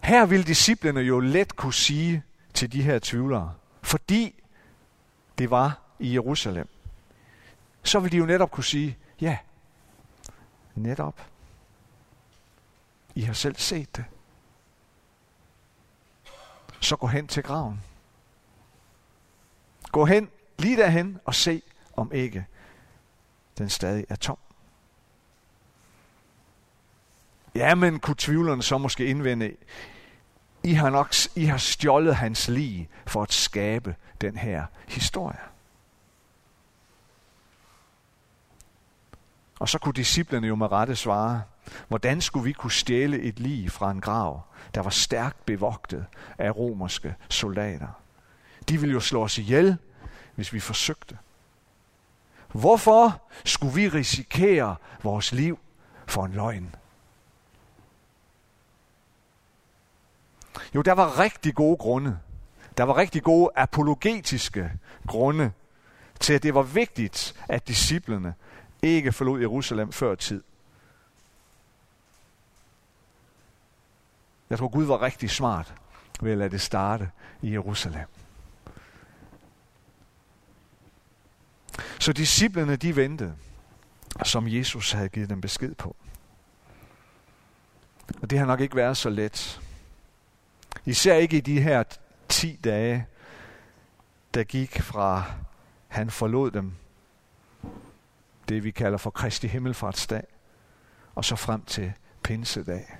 Her 0.00 0.26
vil 0.26 0.46
disciplene 0.46 1.00
jo 1.00 1.20
let 1.20 1.56
kunne 1.56 1.74
sige 1.74 2.22
til 2.54 2.72
de 2.72 2.82
her 2.82 2.98
tvivlere, 2.98 3.54
fordi 3.82 4.42
det 5.38 5.50
var 5.50 5.78
i 5.98 6.14
Jerusalem, 6.14 6.68
så 7.82 8.00
vil 8.00 8.12
de 8.12 8.16
jo 8.16 8.26
netop 8.26 8.50
kunne 8.50 8.64
sige, 8.64 8.98
ja, 9.20 9.38
netop. 10.74 11.20
I 13.14 13.22
har 13.22 13.32
selv 13.32 13.56
set 13.56 13.96
det. 13.96 14.04
Så 16.80 16.96
gå 16.96 17.06
hen 17.06 17.26
til 17.26 17.42
graven. 17.42 17.80
Gå 19.92 20.04
hen 20.04 20.30
lige 20.58 20.76
derhen 20.76 21.18
og 21.24 21.34
se, 21.34 21.62
om 21.96 22.12
ikke 22.12 22.46
den 23.58 23.70
stadig 23.70 24.04
er 24.08 24.16
tom. 24.16 24.38
Ja, 27.54 27.74
men 27.74 28.00
kunne 28.00 28.16
tvivlerne 28.18 28.62
så 28.62 28.78
måske 28.78 29.06
indvende, 29.06 29.56
I 30.62 30.72
har 30.72 30.90
nok 30.90 31.14
I 31.36 31.44
har 31.44 31.58
stjålet 31.58 32.16
hans 32.16 32.48
lig 32.48 32.88
for 33.06 33.22
at 33.22 33.32
skabe 33.32 33.96
den 34.20 34.36
her 34.36 34.66
historie. 34.88 35.49
Og 39.60 39.68
så 39.68 39.78
kunne 39.78 39.92
disciplene 39.92 40.46
jo 40.46 40.54
med 40.54 40.72
rette 40.72 40.96
svare, 40.96 41.42
hvordan 41.88 42.20
skulle 42.20 42.44
vi 42.44 42.52
kunne 42.52 42.72
stjæle 42.72 43.20
et 43.20 43.40
lig 43.40 43.72
fra 43.72 43.90
en 43.90 44.00
grav, 44.00 44.42
der 44.74 44.80
var 44.80 44.90
stærkt 44.90 45.46
bevogtet 45.46 46.06
af 46.38 46.56
romerske 46.56 47.14
soldater? 47.28 47.88
De 48.68 48.80
ville 48.80 48.92
jo 48.92 49.00
slå 49.00 49.22
os 49.22 49.38
ihjel, 49.38 49.76
hvis 50.34 50.52
vi 50.52 50.60
forsøgte. 50.60 51.18
Hvorfor 52.52 53.22
skulle 53.44 53.74
vi 53.74 53.88
risikere 53.88 54.76
vores 55.02 55.32
liv 55.32 55.58
for 56.06 56.24
en 56.24 56.32
løgn? 56.32 56.74
Jo, 60.74 60.82
der 60.82 60.92
var 60.92 61.18
rigtig 61.18 61.54
gode 61.54 61.76
grunde. 61.76 62.18
Der 62.76 62.84
var 62.84 62.96
rigtig 62.96 63.22
gode 63.22 63.50
apologetiske 63.56 64.72
grunde 65.06 65.52
til, 66.20 66.32
at 66.32 66.42
det 66.42 66.54
var 66.54 66.62
vigtigt, 66.62 67.34
at 67.48 67.68
disciplene 67.68 68.34
ikke 68.82 69.12
forlod 69.12 69.40
Jerusalem 69.40 69.92
før 69.92 70.14
tid. 70.14 70.42
Jeg 74.50 74.58
tror, 74.58 74.68
Gud 74.68 74.84
var 74.84 75.02
rigtig 75.02 75.30
smart 75.30 75.74
ved 76.20 76.32
at 76.32 76.38
lade 76.38 76.50
det 76.50 76.60
starte 76.60 77.10
i 77.42 77.52
Jerusalem. 77.52 78.06
Så 81.98 82.12
disciplene, 82.12 82.76
de 82.76 82.96
ventede, 82.96 83.36
som 84.24 84.48
Jesus 84.48 84.92
havde 84.92 85.08
givet 85.08 85.30
dem 85.30 85.40
besked 85.40 85.74
på. 85.74 85.96
Og 88.22 88.30
det 88.30 88.38
har 88.38 88.46
nok 88.46 88.60
ikke 88.60 88.76
været 88.76 88.96
så 88.96 89.10
let. 89.10 89.60
Især 90.84 91.14
ikke 91.14 91.36
i 91.36 91.40
de 91.40 91.60
her 91.60 91.82
10 92.28 92.56
dage, 92.64 93.06
der 94.34 94.44
gik 94.44 94.82
fra 94.82 95.24
han 95.88 96.10
forlod 96.10 96.50
dem, 96.50 96.72
det 98.50 98.64
vi 98.64 98.70
kalder 98.70 98.98
for 98.98 99.10
Kristi 99.10 99.46
Himmelfartsdag, 99.46 100.22
og 101.14 101.24
så 101.24 101.36
frem 101.36 101.64
til 101.64 101.92
Pinsedag. 102.22 102.96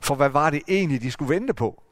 For 0.00 0.14
hvad 0.14 0.28
var 0.28 0.50
det 0.50 0.62
egentlig, 0.68 1.02
de 1.02 1.10
skulle 1.10 1.34
vente 1.34 1.54
på? 1.54 1.82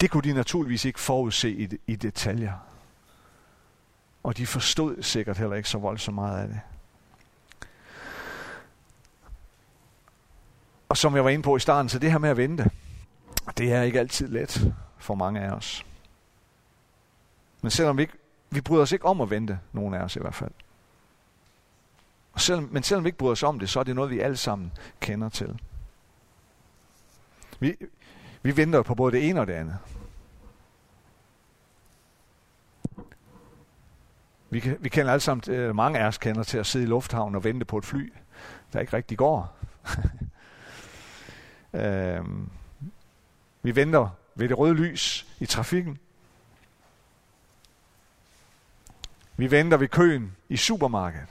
Det 0.00 0.10
kunne 0.10 0.22
de 0.22 0.32
naturligvis 0.32 0.84
ikke 0.84 1.00
forudse 1.00 1.50
i, 1.50 1.68
i 1.86 1.96
detaljer. 1.96 2.52
Og 4.22 4.36
de 4.36 4.46
forstod 4.46 5.02
sikkert 5.02 5.38
heller 5.38 5.56
ikke 5.56 5.68
så 5.68 5.78
voldsomt 5.78 6.14
meget 6.14 6.42
af 6.42 6.48
det. 6.48 6.60
Og 10.88 10.96
som 10.96 11.16
jeg 11.16 11.24
var 11.24 11.30
inde 11.30 11.42
på 11.42 11.56
i 11.56 11.60
starten, 11.60 11.88
så 11.88 11.98
det 11.98 12.10
her 12.10 12.18
med 12.18 12.30
at 12.30 12.36
vente, 12.36 12.70
det 13.58 13.72
er 13.72 13.82
ikke 13.82 14.00
altid 14.00 14.28
let 14.28 14.74
for 14.98 15.14
mange 15.14 15.40
af 15.40 15.50
os. 15.50 15.86
Men 17.62 17.70
selvom 17.70 17.96
vi 17.96 18.02
ikke, 18.02 18.19
vi 18.50 18.60
bryder 18.60 18.82
os 18.82 18.92
ikke 18.92 19.04
om 19.04 19.20
at 19.20 19.30
vente, 19.30 19.60
nogen 19.72 19.94
af 19.94 20.00
os 20.02 20.16
i 20.16 20.20
hvert 20.20 20.34
fald. 20.34 20.52
Og 22.32 22.40
selvom, 22.40 22.68
men 22.72 22.82
selvom 22.82 23.04
vi 23.04 23.08
ikke 23.08 23.18
bryder 23.18 23.32
os 23.32 23.42
om 23.42 23.58
det, 23.58 23.70
så 23.70 23.80
er 23.80 23.84
det 23.84 23.94
noget, 23.94 24.10
vi 24.10 24.20
alle 24.20 24.36
sammen 24.36 24.72
kender 25.00 25.28
til. 25.28 25.60
Vi, 27.60 27.76
vi 28.42 28.56
venter 28.56 28.82
på 28.82 28.94
både 28.94 29.12
det 29.12 29.28
ene 29.28 29.40
og 29.40 29.46
det 29.46 29.52
andet. 29.52 29.78
Vi, 34.50 34.60
kan, 34.60 34.76
vi 34.80 34.88
kender 34.88 35.12
alle 35.12 35.20
sammen, 35.20 35.54
øh, 35.54 35.76
mange 35.76 35.98
af 35.98 36.06
os 36.06 36.18
kender 36.18 36.42
til 36.42 36.58
at 36.58 36.66
sidde 36.66 36.84
i 36.84 36.88
lufthavnen 36.88 37.34
og 37.34 37.44
vente 37.44 37.64
på 37.64 37.78
et 37.78 37.84
fly, 37.84 38.12
der 38.72 38.80
ikke 38.80 38.92
rigtig 38.92 39.18
går. 39.18 39.56
øhm, 41.80 42.50
vi 43.62 43.76
venter 43.76 44.08
ved 44.34 44.48
det 44.48 44.58
røde 44.58 44.74
lys 44.74 45.26
i 45.38 45.46
trafikken. 45.46 45.98
Vi 49.40 49.50
venter 49.50 49.76
ved 49.76 49.88
køen 49.88 50.36
i 50.48 50.56
supermarkedet. 50.56 51.28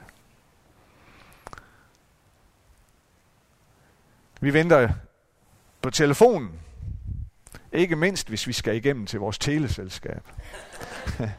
Vi 4.42 4.54
venter 4.54 4.90
på 5.82 5.90
telefonen. 5.90 6.60
Ikke 7.72 7.96
mindst, 7.96 8.30
hvis 8.30 8.48
vi 8.48 8.54
skal 8.54 8.76
igennem 8.76 9.06
til 9.06 9.20
vores 9.20 9.40
teleselskab. 9.40 10.28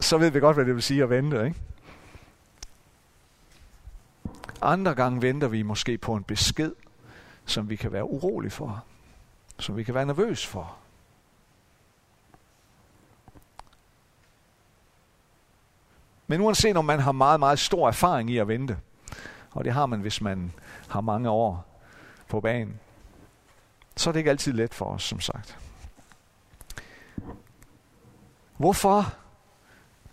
Så 0.00 0.18
ved 0.18 0.30
vi 0.30 0.40
godt, 0.40 0.56
hvad 0.56 0.64
det 0.64 0.74
vil 0.74 0.82
sige 0.82 1.02
at 1.02 1.10
vente, 1.10 1.46
ikke? 1.46 1.60
Andre 4.62 4.94
gange 4.94 5.22
venter 5.22 5.48
vi 5.48 5.62
måske 5.62 5.98
på 5.98 6.14
en 6.14 6.24
besked, 6.24 6.72
som 7.44 7.70
vi 7.70 7.76
kan 7.76 7.92
være 7.92 8.04
urolig 8.04 8.52
for, 8.52 8.84
som 9.58 9.76
vi 9.76 9.82
kan 9.82 9.94
være 9.94 10.06
nervøs 10.06 10.46
for. 10.46 10.85
Men 16.26 16.40
uanset 16.40 16.76
om 16.76 16.84
man 16.84 17.00
har 17.00 17.12
meget, 17.12 17.40
meget 17.40 17.58
stor 17.58 17.88
erfaring 17.88 18.30
i 18.30 18.38
at 18.38 18.48
vente, 18.48 18.78
og 19.50 19.64
det 19.64 19.72
har 19.72 19.86
man, 19.86 20.00
hvis 20.00 20.20
man 20.20 20.52
har 20.88 21.00
mange 21.00 21.30
år 21.30 21.80
på 22.28 22.40
banen, 22.40 22.80
så 23.96 24.10
er 24.10 24.12
det 24.12 24.20
ikke 24.20 24.30
altid 24.30 24.52
let 24.52 24.74
for 24.74 24.84
os, 24.84 25.02
som 25.02 25.20
sagt. 25.20 25.58
Hvorfor 28.56 29.14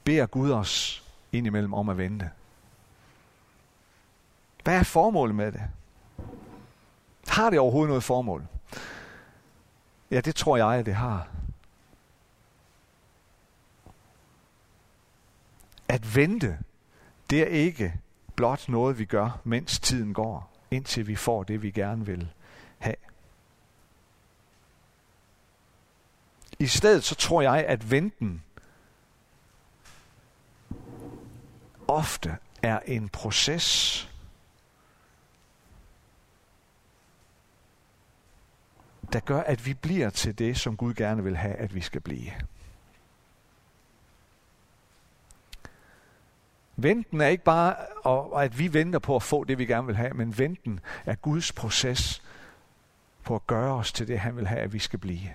beder 0.03 0.25
Gud 0.25 0.51
os 0.51 1.03
indimellem 1.31 1.73
om 1.73 1.89
at 1.89 1.97
vente? 1.97 2.29
Hvad 4.63 4.79
er 4.79 4.83
formålet 4.83 5.35
med 5.35 5.51
det? 5.51 5.61
Har 7.27 7.49
det 7.49 7.59
overhovedet 7.59 7.89
noget 7.89 8.03
formål? 8.03 8.45
Ja, 10.11 10.21
det 10.21 10.35
tror 10.35 10.57
jeg, 10.57 10.67
at 10.67 10.85
det 10.85 10.95
har. 10.95 11.27
At 15.87 16.15
vente, 16.15 16.59
det 17.29 17.41
er 17.41 17.45
ikke 17.45 17.93
blot 18.35 18.69
noget, 18.69 18.99
vi 18.99 19.05
gør, 19.05 19.41
mens 19.43 19.79
tiden 19.79 20.13
går, 20.13 20.53
indtil 20.71 21.07
vi 21.07 21.15
får 21.15 21.43
det, 21.43 21.61
vi 21.61 21.71
gerne 21.71 22.05
vil 22.05 22.33
have. 22.77 22.95
I 26.59 26.67
stedet 26.67 27.03
så 27.03 27.15
tror 27.15 27.41
jeg, 27.41 27.65
at 27.65 27.91
venten 27.91 28.43
ofte 31.87 32.37
er 32.61 32.79
en 32.79 33.09
proces, 33.09 34.09
der 39.13 39.19
gør, 39.19 39.41
at 39.41 39.65
vi 39.65 39.73
bliver 39.73 40.09
til 40.09 40.39
det, 40.39 40.57
som 40.57 40.77
Gud 40.77 40.93
gerne 40.93 41.23
vil 41.23 41.37
have, 41.37 41.55
at 41.55 41.75
vi 41.75 41.81
skal 41.81 42.01
blive. 42.01 42.31
Venten 46.75 47.21
er 47.21 47.27
ikke 47.27 47.43
bare, 47.43 47.75
at 48.43 48.59
vi 48.59 48.73
venter 48.73 48.99
på 48.99 49.15
at 49.15 49.23
få 49.23 49.43
det, 49.43 49.57
vi 49.57 49.65
gerne 49.65 49.87
vil 49.87 49.95
have, 49.95 50.13
men 50.13 50.37
venten 50.37 50.79
er 51.05 51.15
Guds 51.15 51.51
proces 51.51 52.21
på 53.23 53.35
at 53.35 53.47
gøre 53.47 53.73
os 53.73 53.91
til 53.91 54.07
det, 54.07 54.19
han 54.19 54.37
vil 54.37 54.47
have, 54.47 54.61
at 54.61 54.73
vi 54.73 54.79
skal 54.79 54.99
blive. 54.99 55.31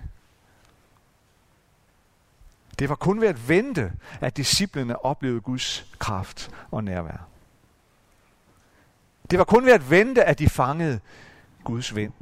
Det 2.79 2.89
var 2.89 2.95
kun 2.95 3.21
ved 3.21 3.27
at 3.27 3.49
vente, 3.49 3.93
at 4.21 4.37
disciplene 4.37 5.05
oplevede 5.05 5.41
Guds 5.41 5.87
kraft 5.99 6.51
og 6.71 6.83
nærvær. 6.83 7.27
Det 9.31 9.39
var 9.39 9.45
kun 9.45 9.65
ved 9.65 9.73
at 9.73 9.89
vente, 9.89 10.23
at 10.23 10.39
de 10.39 10.49
fangede 10.49 10.99
Guds 11.63 11.95
vind. 11.95 12.13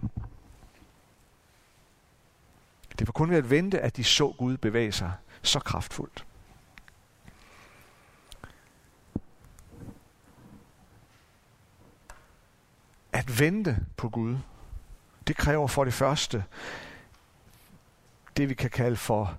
Det 3.00 3.08
var 3.08 3.12
kun 3.12 3.30
ved 3.30 3.38
at 3.38 3.50
vente, 3.50 3.80
at 3.80 3.98
de 3.98 4.04
så 4.04 4.34
Gud 4.38 4.58
bevæge 4.58 4.92
sig 4.92 5.12
så 5.42 5.60
kraftfuldt. 5.60 6.26
At 13.18 13.40
vente 13.40 13.78
på 13.96 14.10
Gud, 14.10 14.38
det 15.28 15.38
kræver 15.38 15.68
for 15.68 15.84
det 15.84 15.94
første 15.94 16.44
det, 18.38 18.50
vi 18.50 18.54
kan 18.54 18.70
kalde 18.70 18.96
for 18.96 19.38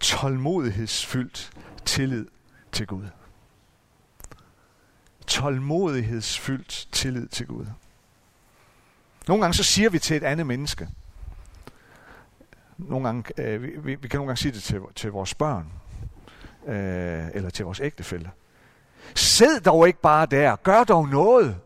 tålmodighedsfyldt 0.00 1.52
tillid 1.84 2.26
til 2.72 2.86
Gud. 2.86 3.06
Tålmodighedsfyldt 5.26 6.88
tillid 6.92 7.28
til 7.28 7.46
Gud. 7.46 7.66
Nogle 9.28 9.42
gange 9.42 9.54
så 9.54 9.62
siger 9.62 9.90
vi 9.90 9.98
til 9.98 10.16
et 10.16 10.24
andet 10.24 10.46
menneske, 10.46 10.88
nogle 12.78 13.06
gange, 13.08 13.40
øh, 13.40 13.84
vi, 13.84 13.94
vi 13.94 14.08
kan 14.08 14.18
nogle 14.18 14.28
gange 14.28 14.36
sige 14.36 14.52
det 14.52 14.62
til, 14.62 14.80
til 14.94 15.10
vores 15.10 15.34
børn, 15.34 15.72
øh, 16.66 17.28
eller 17.34 17.50
til 17.50 17.64
vores 17.64 17.80
ægtefælle. 17.80 18.30
Sid 19.14 19.60
dog 19.60 19.86
ikke 19.86 20.00
bare 20.00 20.26
der, 20.26 20.56
gør 20.56 20.84
dog 20.84 21.08
noget. 21.08 21.60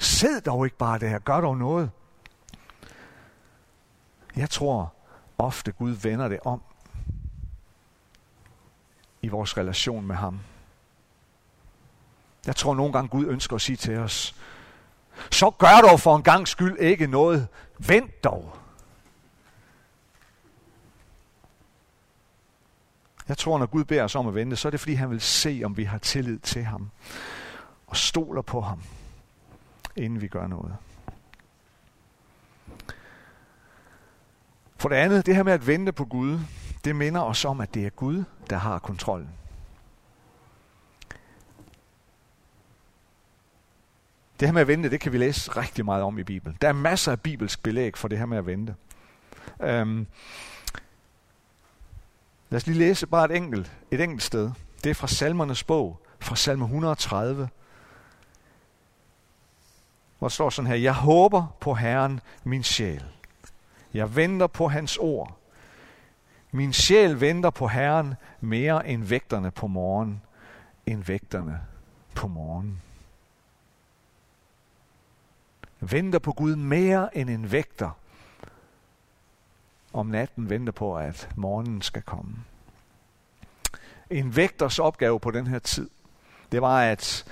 Sid 0.00 0.40
dog 0.40 0.64
ikke 0.64 0.76
bare 0.76 0.98
der, 0.98 1.18
gør 1.18 1.40
dog 1.40 1.56
noget. 1.56 1.90
Jeg 4.36 4.50
tror 4.50 4.94
ofte 5.38 5.72
Gud 5.72 5.90
vender 5.90 6.28
det 6.28 6.40
om 6.44 6.62
i 9.22 9.28
vores 9.28 9.56
relation 9.56 10.06
med 10.06 10.16
ham. 10.16 10.40
Jeg 12.46 12.56
tror 12.56 12.74
nogle 12.74 12.92
gange 12.92 13.08
Gud 13.08 13.26
ønsker 13.26 13.56
at 13.56 13.62
sige 13.62 13.76
til 13.76 13.98
os, 13.98 14.34
så 15.30 15.50
gør 15.50 15.80
dog 15.90 16.00
for 16.00 16.16
en 16.16 16.22
gang 16.22 16.48
skyld 16.48 16.78
ikke 16.78 17.06
noget. 17.06 17.48
Vent 17.78 18.24
dog. 18.24 18.56
Jeg 23.28 23.38
tror, 23.38 23.58
når 23.58 23.66
Gud 23.66 23.84
beder 23.84 24.04
os 24.04 24.14
om 24.14 24.28
at 24.28 24.34
vente, 24.34 24.56
så 24.56 24.68
er 24.68 24.70
det 24.70 24.80
fordi, 24.80 24.94
han 24.94 25.10
vil 25.10 25.20
se, 25.20 25.62
om 25.64 25.76
vi 25.76 25.84
har 25.84 25.98
tillid 25.98 26.38
til 26.38 26.64
ham. 26.64 26.90
Og 27.86 27.96
stoler 27.96 28.42
på 28.42 28.60
ham, 28.60 28.82
inden 29.96 30.20
vi 30.20 30.28
gør 30.28 30.46
noget. 30.46 30.76
For 34.76 34.88
det 34.88 34.96
andet, 34.96 35.26
det 35.26 35.36
her 35.36 35.42
med 35.42 35.52
at 35.52 35.66
vente 35.66 35.92
på 35.92 36.04
Gud, 36.04 36.38
det 36.84 36.96
minder 36.96 37.20
os 37.20 37.44
om, 37.44 37.60
at 37.60 37.74
det 37.74 37.86
er 37.86 37.90
Gud, 37.90 38.24
der 38.50 38.56
har 38.56 38.78
kontrollen. 38.78 39.28
Det 44.40 44.48
her 44.48 44.52
med 44.52 44.60
at 44.60 44.68
vente, 44.68 44.90
det 44.90 45.00
kan 45.00 45.12
vi 45.12 45.18
læse 45.18 45.50
rigtig 45.50 45.84
meget 45.84 46.02
om 46.02 46.18
i 46.18 46.24
Bibelen. 46.24 46.58
Der 46.62 46.68
er 46.68 46.72
masser 46.72 47.12
af 47.12 47.20
bibelsk 47.20 47.62
belæg 47.62 47.96
for 47.96 48.08
det 48.08 48.18
her 48.18 48.26
med 48.26 48.38
at 48.38 48.46
vente. 48.46 48.74
Um, 49.58 50.06
lad 52.50 52.56
os 52.56 52.66
lige 52.66 52.78
læse 52.78 53.06
bare 53.06 53.24
et 53.24 53.36
enkelt, 53.36 53.72
et 53.90 54.00
enkelt 54.00 54.22
sted. 54.22 54.50
Det 54.84 54.90
er 54.90 54.94
fra 54.94 55.06
Salmernes 55.06 55.64
bog, 55.64 56.00
fra 56.20 56.36
salme 56.36 56.64
130. 56.64 57.48
Hvor 60.20 60.28
der 60.28 60.32
står 60.32 60.50
sådan 60.50 60.66
her, 60.70 60.76
Jeg 60.76 60.94
håber 60.94 61.56
på 61.60 61.74
Herren, 61.74 62.20
min 62.44 62.62
sjæl. 62.62 63.04
Jeg 63.94 64.16
venter 64.16 64.46
på 64.46 64.68
hans 64.68 64.96
ord. 64.96 65.36
Min 66.50 66.72
sjæl 66.72 67.20
venter 67.20 67.50
på 67.50 67.68
Herren 67.68 68.14
mere 68.40 68.88
end 68.88 69.04
vægterne 69.04 69.50
på 69.50 69.66
morgen, 69.66 70.22
end 70.86 71.04
vægterne 71.04 71.60
på 72.14 72.28
morgen. 72.28 72.82
Venter 75.80 76.18
på 76.18 76.32
Gud 76.32 76.56
mere 76.56 77.16
end 77.16 77.30
en 77.30 77.52
vægter 77.52 77.90
om 79.92 80.06
natten 80.06 80.50
venter 80.50 80.72
på, 80.72 80.96
at 80.96 81.28
morgenen 81.36 81.82
skal 81.82 82.02
komme. 82.02 82.36
En 84.10 84.36
vægters 84.36 84.78
opgave 84.78 85.20
på 85.20 85.30
den 85.30 85.46
her 85.46 85.58
tid, 85.58 85.90
det 86.52 86.62
var 86.62 86.82
at, 86.82 87.24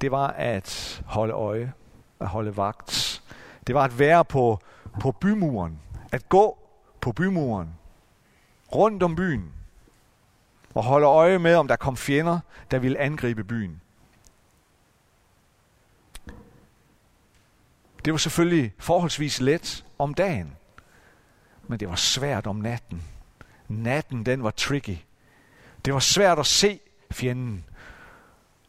det 0.00 0.10
var 0.10 0.26
at 0.26 1.02
holde 1.06 1.32
øje, 1.32 1.72
at 2.20 2.28
holde 2.28 2.56
vagt. 2.56 3.22
Det 3.66 3.74
var 3.74 3.84
at 3.84 3.98
være 3.98 4.24
på, 4.24 4.60
på 5.00 5.12
bymuren, 5.12 5.80
at 6.12 6.28
gå 6.28 6.58
på 7.00 7.12
bymuren, 7.12 7.74
rundt 8.74 9.02
om 9.02 9.16
byen, 9.16 9.52
og 10.74 10.84
holde 10.84 11.06
øje 11.06 11.38
med, 11.38 11.54
om 11.54 11.68
der 11.68 11.76
kom 11.76 11.96
fjender, 11.96 12.40
der 12.70 12.78
ville 12.78 12.98
angribe 12.98 13.44
byen. 13.44 13.80
Det 18.04 18.12
var 18.12 18.18
selvfølgelig 18.18 18.72
forholdsvis 18.78 19.40
let 19.40 19.84
om 19.98 20.14
dagen, 20.14 20.56
men 21.68 21.80
det 21.80 21.88
var 21.88 21.96
svært 21.96 22.46
om 22.46 22.56
natten. 22.56 23.02
Natten, 23.68 24.26
den 24.26 24.42
var 24.42 24.50
tricky. 24.50 24.96
Det 25.84 25.94
var 25.94 26.00
svært 26.00 26.38
at 26.38 26.46
se 26.46 26.80
fjenden, 27.10 27.64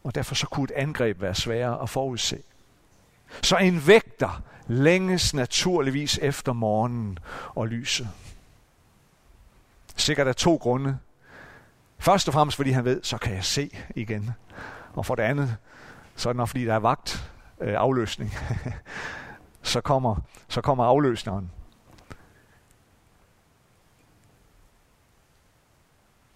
og 0.04 0.14
derfor 0.14 0.34
så 0.34 0.46
kunne 0.46 0.64
et 0.64 0.70
angreb 0.70 1.20
være 1.20 1.34
sværere 1.34 1.82
at 1.82 1.90
forudse. 1.90 2.42
Så 3.42 3.56
en 3.56 3.86
vægter 3.86 4.42
længes 4.66 5.34
naturligvis 5.34 6.18
efter 6.22 6.52
morgenen 6.52 7.18
og 7.48 7.68
lyset. 7.68 8.08
Sikkert 9.96 10.28
af 10.28 10.36
to 10.36 10.56
grunde. 10.56 10.98
Først 11.98 12.28
og 12.28 12.34
fremmest, 12.34 12.56
fordi 12.56 12.70
han 12.70 12.84
ved, 12.84 13.02
så 13.02 13.18
kan 13.18 13.34
jeg 13.34 13.44
se 13.44 13.70
igen. 13.94 14.30
Og 14.92 15.06
for 15.06 15.14
det 15.14 15.22
andet, 15.22 15.56
så 16.16 16.28
er 16.28 16.32
det 16.32 16.36
nok, 16.36 16.48
fordi 16.48 16.64
der 16.64 16.74
er 16.74 16.78
vagt 16.78 17.32
øh, 17.60 17.74
afløsning. 17.78 18.34
så, 19.62 19.80
kommer, 19.80 20.16
så 20.48 20.60
kommer 20.60 20.84
afløsneren. 20.84 21.50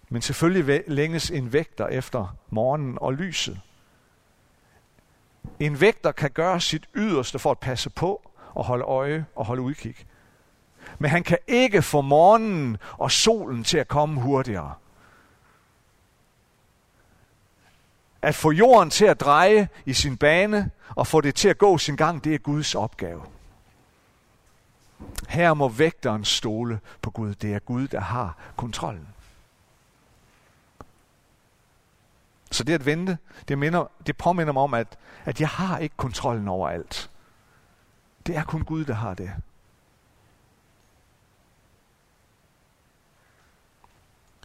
Men 0.09 0.21
selvfølgelig 0.21 0.83
længes 0.87 1.31
en 1.31 1.53
vægter 1.53 1.87
efter 1.87 2.35
morgenen 2.49 2.97
og 3.01 3.13
lyset. 3.13 3.61
En 5.59 5.81
vægter 5.81 6.11
kan 6.11 6.31
gøre 6.31 6.61
sit 6.61 6.89
yderste 6.95 7.39
for 7.39 7.51
at 7.51 7.59
passe 7.59 7.89
på 7.89 8.31
og 8.53 8.65
holde 8.65 8.83
øje 8.83 9.25
og 9.35 9.45
holde 9.45 9.61
udkig. 9.61 9.95
Men 10.99 11.11
han 11.11 11.23
kan 11.23 11.37
ikke 11.47 11.81
få 11.81 12.01
morgenen 12.01 12.77
og 12.91 13.11
solen 13.11 13.63
til 13.63 13.77
at 13.77 13.87
komme 13.87 14.21
hurtigere. 14.21 14.73
At 18.21 18.35
få 18.35 18.51
jorden 18.51 18.89
til 18.89 19.05
at 19.05 19.19
dreje 19.19 19.69
i 19.85 19.93
sin 19.93 20.17
bane 20.17 20.71
og 20.95 21.07
få 21.07 21.21
det 21.21 21.35
til 21.35 21.49
at 21.49 21.57
gå 21.57 21.77
sin 21.77 21.95
gang, 21.95 22.23
det 22.23 22.33
er 22.33 22.37
Guds 22.37 22.75
opgave. 22.75 23.21
Her 25.27 25.53
må 25.53 25.69
vægteren 25.69 26.25
stole 26.25 26.79
på 27.01 27.09
Gud. 27.09 27.35
Det 27.35 27.53
er 27.53 27.59
Gud, 27.59 27.87
der 27.87 27.99
har 27.99 28.37
kontrollen. 28.55 29.07
Så 32.51 32.63
det 32.63 32.73
at 32.73 32.85
vente, 32.85 33.17
det, 33.47 33.57
minder, 33.57 33.85
det 34.07 34.17
påminder 34.17 34.53
mig 34.53 34.63
om, 34.63 34.73
at, 34.73 34.97
at 35.25 35.41
jeg 35.41 35.49
har 35.49 35.77
ikke 35.77 35.97
kontrollen 35.97 36.47
over 36.47 36.69
alt. 36.69 37.09
Det 38.27 38.35
er 38.35 38.43
kun 38.43 38.63
Gud, 38.63 38.85
der 38.85 38.93
har 38.93 39.13
det. 39.13 39.33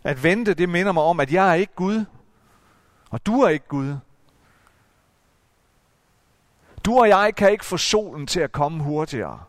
At 0.05 0.23
vente, 0.23 0.55
det 0.55 0.69
minder 0.69 0.93
mig 0.93 1.03
om, 1.03 1.21
at 1.21 1.33
jeg 1.33 1.51
er 1.51 1.55
ikke 1.55 1.75
Gud, 1.75 2.05
og 3.11 3.27
du 3.27 3.41
er 3.41 3.49
ikke 3.49 3.69
Gud. 3.69 3.97
Du 6.85 6.99
og 6.99 7.09
jeg 7.09 7.35
kan 7.37 7.51
ikke 7.51 7.65
få 7.65 7.77
solen 7.77 8.27
til 8.27 8.41
at 8.41 8.53
komme 8.53 8.83
hurtigere. 8.83 9.43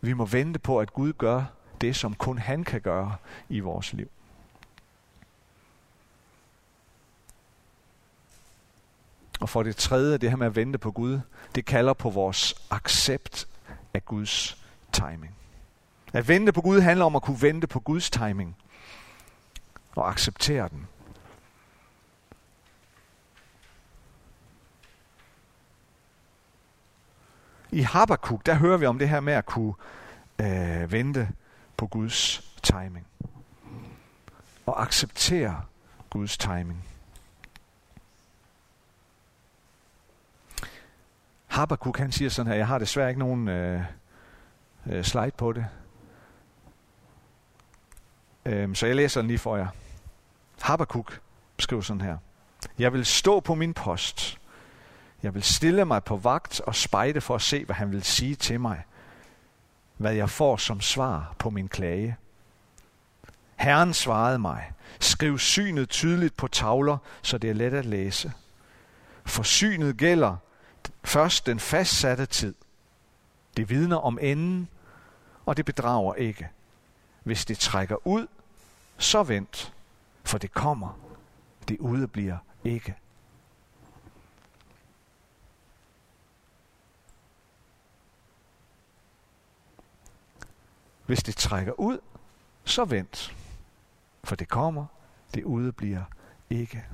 Vi 0.00 0.12
må 0.12 0.24
vente 0.24 0.58
på, 0.58 0.80
at 0.80 0.92
Gud 0.92 1.12
gør 1.12 1.44
det, 1.80 1.96
som 1.96 2.14
kun 2.14 2.38
han 2.38 2.64
kan 2.64 2.80
gøre 2.80 3.16
i 3.48 3.60
vores 3.60 3.92
liv. 3.92 4.10
Og 9.44 9.48
for 9.48 9.62
det 9.62 9.76
tredje, 9.76 10.18
det 10.18 10.30
her 10.30 10.36
med 10.36 10.46
at 10.46 10.56
vente 10.56 10.78
på 10.78 10.90
Gud, 10.90 11.20
det 11.54 11.64
kalder 11.64 11.92
på 11.92 12.10
vores 12.10 12.54
accept 12.70 13.48
af 13.94 14.04
Guds 14.04 14.64
timing. 14.92 15.36
At 16.12 16.28
vente 16.28 16.52
på 16.52 16.60
Gud 16.60 16.80
handler 16.80 17.04
om 17.04 17.16
at 17.16 17.22
kunne 17.22 17.42
vente 17.42 17.66
på 17.66 17.80
Guds 17.80 18.10
timing 18.10 18.56
og 19.96 20.10
acceptere 20.10 20.68
den. 20.68 20.86
I 27.70 27.80
Habakkuk, 27.80 28.46
der 28.46 28.54
hører 28.54 28.76
vi 28.76 28.86
om 28.86 28.98
det 28.98 29.08
her 29.08 29.20
med 29.20 29.32
at 29.32 29.46
kunne 29.46 29.74
øh, 30.40 30.92
vente 30.92 31.28
på 31.76 31.86
Guds 31.86 32.50
timing. 32.62 33.06
Og 34.66 34.82
acceptere 34.82 35.62
Guds 36.10 36.38
timing. 36.38 36.93
Habakkuk 41.54 41.98
han 41.98 42.12
siger 42.12 42.28
sådan 42.28 42.52
her, 42.52 42.58
jeg 42.58 42.66
har 42.66 42.78
desværre 42.78 43.08
ikke 43.08 43.18
nogen 43.18 43.48
øh, 43.48 43.82
øh, 44.86 45.04
slide 45.04 45.30
på 45.36 45.52
det. 45.52 45.66
Øh, 48.46 48.74
så 48.74 48.86
jeg 48.86 48.96
læser 48.96 49.20
den 49.20 49.28
lige 49.28 49.38
for 49.38 49.56
jer. 49.56 49.66
Habakkuk 50.60 51.20
skriver 51.58 51.82
sådan 51.82 52.00
her. 52.00 52.18
Jeg 52.78 52.92
vil 52.92 53.06
stå 53.06 53.40
på 53.40 53.54
min 53.54 53.74
post. 53.74 54.38
Jeg 55.22 55.34
vil 55.34 55.42
stille 55.42 55.84
mig 55.84 56.04
på 56.04 56.16
vagt 56.16 56.60
og 56.60 56.74
spejde 56.74 57.20
for 57.20 57.34
at 57.34 57.42
se, 57.42 57.64
hvad 57.64 57.76
han 57.76 57.92
vil 57.92 58.02
sige 58.02 58.34
til 58.34 58.60
mig. 58.60 58.82
Hvad 59.96 60.14
jeg 60.14 60.30
får 60.30 60.56
som 60.56 60.80
svar 60.80 61.34
på 61.38 61.50
min 61.50 61.68
klage. 61.68 62.16
Herren 63.56 63.94
svarede 63.94 64.38
mig. 64.38 64.72
Skriv 65.00 65.38
synet 65.38 65.88
tydeligt 65.88 66.36
på 66.36 66.48
tavler, 66.48 66.98
så 67.22 67.38
det 67.38 67.50
er 67.50 67.54
let 67.54 67.74
at 67.74 67.84
læse. 67.84 68.32
For 69.24 69.42
synet 69.42 69.96
gælder 69.96 70.36
først 71.04 71.46
den 71.46 71.60
fastsatte 71.60 72.26
tid. 72.26 72.54
Det 73.56 73.70
vidner 73.70 73.96
om 73.96 74.18
enden, 74.22 74.68
og 75.46 75.56
det 75.56 75.64
bedrager 75.64 76.14
ikke. 76.14 76.48
Hvis 77.22 77.44
det 77.44 77.58
trækker 77.58 78.06
ud, 78.06 78.26
så 78.98 79.22
vent, 79.22 79.72
for 80.24 80.38
det 80.38 80.52
kommer. 80.52 80.98
Det 81.68 81.78
udebliver 81.78 82.38
ikke. 82.64 82.94
Hvis 91.06 91.22
det 91.22 91.36
trækker 91.36 91.72
ud, 91.72 91.98
så 92.64 92.84
vent, 92.84 93.36
for 94.24 94.36
det 94.36 94.48
kommer. 94.48 94.86
Det 95.34 95.44
udebliver 95.44 96.04
ikke. 96.50 96.84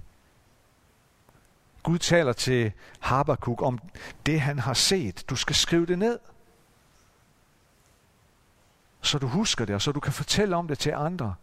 Gud 1.83 1.99
taler 1.99 2.33
til 2.33 2.73
Habakkuk 3.01 3.63
om 3.63 3.79
det, 4.27 4.41
han 4.41 4.59
har 4.59 4.75
set. 4.75 5.25
Du 5.31 5.37
skal 5.37 5.57
skrive 5.57 5.87
det 5.87 5.99
ned. 5.99 6.19
Så 9.01 9.19
du 9.19 9.27
husker 9.27 9.65
det, 9.65 9.75
og 9.75 9.83
så 9.83 9.93
du 9.93 10.01
kan 10.01 10.13
fortælle 10.13 10.57
om 10.57 10.69
det 10.69 10.79
til 10.79 10.91
andre. 10.91 11.35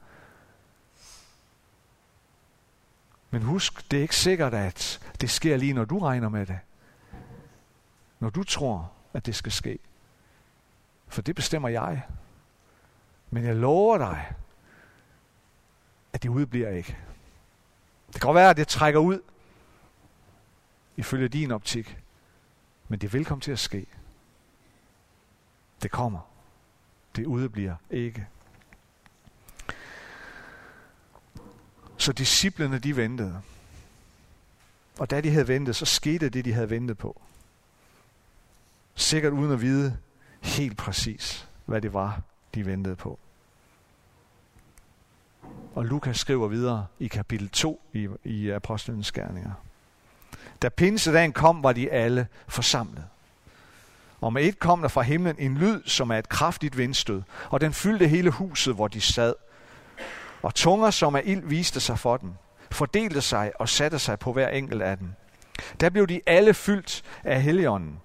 Men 3.30 3.42
husk, 3.42 3.92
det 3.92 3.98
er 3.98 4.02
ikke 4.02 4.16
sikkert, 4.16 4.54
at 4.54 5.00
det 5.22 5.30
sker 5.30 5.58
lige, 5.58 5.74
når 5.74 5.86
du 5.86 6.00
regner 6.00 6.30
med 6.30 6.46
det. 6.46 6.60
Når 8.20 8.30
du 8.30 8.44
tror, 8.44 8.92
at 9.14 9.26
det 9.26 9.36
skal 9.36 9.52
ske. 9.52 9.80
For 11.08 11.22
det 11.22 11.36
bestemmer 11.36 11.70
jeg. 11.70 12.02
Men 13.30 13.44
jeg 13.44 13.56
lover 13.56 13.98
dig, 13.98 14.34
at 16.14 16.24
det 16.24 16.30
udbliver 16.30 16.70
ikke. 16.70 16.98
Det 18.08 18.22
kan 18.22 18.28
godt 18.28 18.36
være, 18.36 18.50
at 18.50 18.58
det 18.58 18.68
trækker 18.68 19.00
ud, 19.00 19.20
ifølge 20.98 21.28
din 21.28 21.52
optik. 21.52 21.98
Men 22.88 23.00
det 23.00 23.14
vil 23.14 23.26
komme 23.26 23.42
til 23.42 23.52
at 23.52 23.60
ske. 23.60 23.86
Det 25.82 25.92
kommer. 25.92 26.20
Det 27.16 27.26
udebliver 27.26 27.76
ikke. 27.90 28.28
Så 31.98 32.12
disciplene 32.12 32.80
de 32.80 32.96
ventede. 32.96 33.42
Og 35.00 35.10
da 35.10 35.22
de 35.22 35.30
havde 35.30 35.48
ventet, 35.48 35.76
så 35.76 35.86
skete 35.86 36.30
det, 36.30 36.46
de 36.46 36.54
havde 36.54 36.70
ventet 36.70 36.98
på. 36.98 37.22
Sikkert 38.96 39.34
uden 39.34 39.52
at 39.52 39.62
vide 39.62 39.98
helt 40.42 40.78
præcis, 40.78 41.50
hvad 41.66 41.82
det 41.82 41.94
var, 41.94 42.22
de 42.56 42.66
ventede 42.66 42.96
på. 42.96 43.20
Og 45.76 45.86
Lukas 45.86 46.20
skriver 46.20 46.48
videre 46.48 46.88
i 47.00 47.08
kapitel 47.08 47.50
2 47.50 47.82
i, 47.94 48.08
i 48.24 48.50
Apostlenes 48.50 49.12
Gerninger. 49.12 49.54
Da 50.62 50.70
pinsedagen 50.70 51.34
kom, 51.34 51.64
var 51.64 51.74
de 51.74 51.92
alle 51.92 52.28
forsamlet. 52.48 53.06
Og 54.22 54.34
med 54.34 54.44
et 54.44 54.60
kom 54.60 54.82
der 54.82 54.88
fra 54.88 55.02
himlen 55.02 55.36
en 55.40 55.58
lyd, 55.58 55.82
som 55.86 56.10
er 56.10 56.18
et 56.18 56.30
kraftigt 56.30 56.78
vindstød, 56.78 57.22
og 57.50 57.62
den 57.62 57.74
fyldte 57.74 58.08
hele 58.08 58.30
huset, 58.30 58.76
hvor 58.76 58.88
de 58.88 59.02
sad. 59.02 59.34
Og 60.42 60.56
tunger, 60.56 60.92
som 60.92 61.16
af 61.16 61.22
ild, 61.26 61.44
viste 61.44 61.80
sig 61.80 62.00
for 62.00 62.18
dem, 62.18 62.32
fordelte 62.72 63.22
sig 63.22 63.52
og 63.56 63.70
satte 63.70 64.00
sig 64.00 64.20
på 64.20 64.34
hver 64.34 64.50
enkelt 64.50 64.82
af 64.82 64.98
dem. 64.98 65.10
Der 65.80 65.90
blev 65.90 66.08
de 66.08 66.22
alle 66.26 66.54
fyldt 66.54 67.04
af 67.24 67.42
heligånden, 67.42 68.00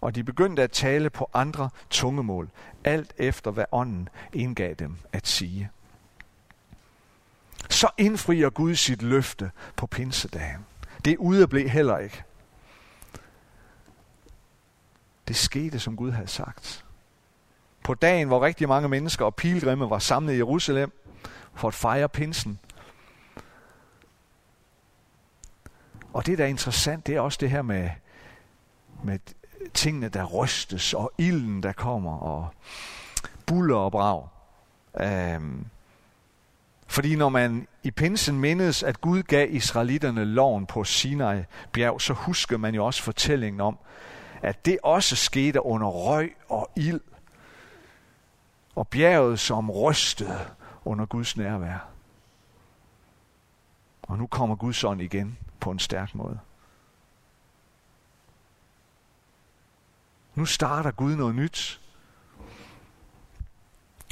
og 0.00 0.14
de 0.14 0.24
begyndte 0.24 0.62
at 0.62 0.70
tale 0.70 1.10
på 1.10 1.30
andre 1.34 1.70
tungemål, 1.90 2.50
alt 2.84 3.14
efter 3.18 3.50
hvad 3.50 3.64
ånden 3.72 4.08
indgav 4.32 4.74
dem 4.74 4.96
at 5.12 5.26
sige. 5.26 5.70
Så 7.70 7.88
indfrier 7.98 8.50
Gud 8.50 8.74
sit 8.74 9.02
løfte 9.02 9.50
på 9.76 9.86
pinsedagen. 9.86 10.66
Det 11.04 11.16
udeblev 11.16 11.68
heller 11.68 11.98
ikke. 11.98 12.24
Det 15.28 15.36
skete, 15.36 15.78
som 15.78 15.96
Gud 15.96 16.10
havde 16.10 16.28
sagt. 16.28 16.84
På 17.84 17.94
dagen, 17.94 18.28
hvor 18.28 18.44
rigtig 18.44 18.68
mange 18.68 18.88
mennesker 18.88 19.24
og 19.24 19.34
pilgrimme 19.34 19.90
var 19.90 19.98
samlet 19.98 20.32
i 20.32 20.36
Jerusalem 20.36 20.92
for 21.54 21.68
at 21.68 21.74
fejre 21.74 22.08
pinsen. 22.08 22.58
Og 26.12 26.26
det, 26.26 26.38
der 26.38 26.44
er 26.44 26.48
interessant, 26.48 27.06
det 27.06 27.16
er 27.16 27.20
også 27.20 27.38
det 27.40 27.50
her 27.50 27.62
med, 27.62 27.90
med 29.04 29.18
tingene, 29.74 30.08
der 30.08 30.24
rystes, 30.24 30.94
og 30.94 31.12
ilden, 31.18 31.62
der 31.62 31.72
kommer, 31.72 32.18
og 32.18 32.48
buller 33.46 33.76
og 33.76 33.92
brag. 33.92 34.28
Øhm, 35.00 35.66
fordi 36.86 37.16
når 37.16 37.28
man 37.28 37.68
i 37.82 37.90
pinsen 37.90 38.38
mindes, 38.38 38.82
at 38.82 39.00
Gud 39.00 39.22
gav 39.22 39.48
israelitterne 39.50 40.24
loven 40.24 40.66
på 40.66 40.84
Sinai 40.84 41.42
bjerg, 41.72 42.00
så 42.00 42.12
husker 42.12 42.56
man 42.56 42.74
jo 42.74 42.86
også 42.86 43.02
fortællingen 43.02 43.60
om, 43.60 43.78
at 44.42 44.66
det 44.66 44.78
også 44.82 45.16
skete 45.16 45.62
under 45.62 45.86
røg 45.86 46.36
og 46.48 46.70
ild, 46.76 47.00
og 48.74 48.88
bjerget 48.88 49.40
som 49.40 49.70
rystede 49.70 50.46
under 50.84 51.06
Guds 51.06 51.36
nærvær. 51.36 51.88
Og 54.02 54.18
nu 54.18 54.26
kommer 54.26 54.56
Guds 54.56 54.84
ånd 54.84 55.02
igen 55.02 55.38
på 55.60 55.70
en 55.70 55.78
stærk 55.78 56.14
måde. 56.14 56.38
Nu 60.34 60.44
starter 60.44 60.90
Gud 60.90 61.16
noget 61.16 61.34
nyt. 61.34 61.80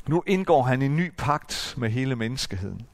Nu 0.06 0.22
indgår 0.26 0.62
han 0.62 0.82
en 0.82 0.96
ny 0.96 1.12
pagt 1.18 1.74
med 1.76 1.90
hele 1.90 2.16
menneskeheden. 2.16 2.86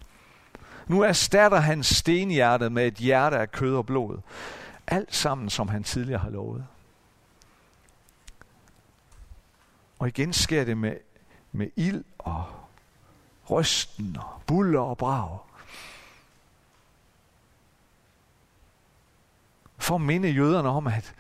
Nu 0.86 1.02
erstatter 1.02 1.58
han 1.58 1.82
stenhjertet 1.82 2.72
med 2.72 2.86
et 2.86 2.94
hjerte 2.94 3.38
af 3.38 3.50
kød 3.50 3.76
og 3.76 3.86
blod. 3.86 4.18
Alt 4.86 5.14
sammen, 5.14 5.50
som 5.50 5.68
han 5.68 5.84
tidligere 5.84 6.20
har 6.20 6.30
lovet. 6.30 6.66
Og 9.98 10.08
igen 10.08 10.32
sker 10.32 10.64
det 10.64 10.76
med, 10.76 10.96
med 11.52 11.70
ild 11.76 12.04
og 12.18 12.44
rysten 13.50 14.16
og 14.16 14.42
buller 14.46 14.80
og 14.80 14.98
brag. 14.98 15.38
For 19.78 19.94
at 19.94 20.00
minde 20.00 20.28
jøderne 20.28 20.68
om, 20.68 20.86
at 20.86 21.14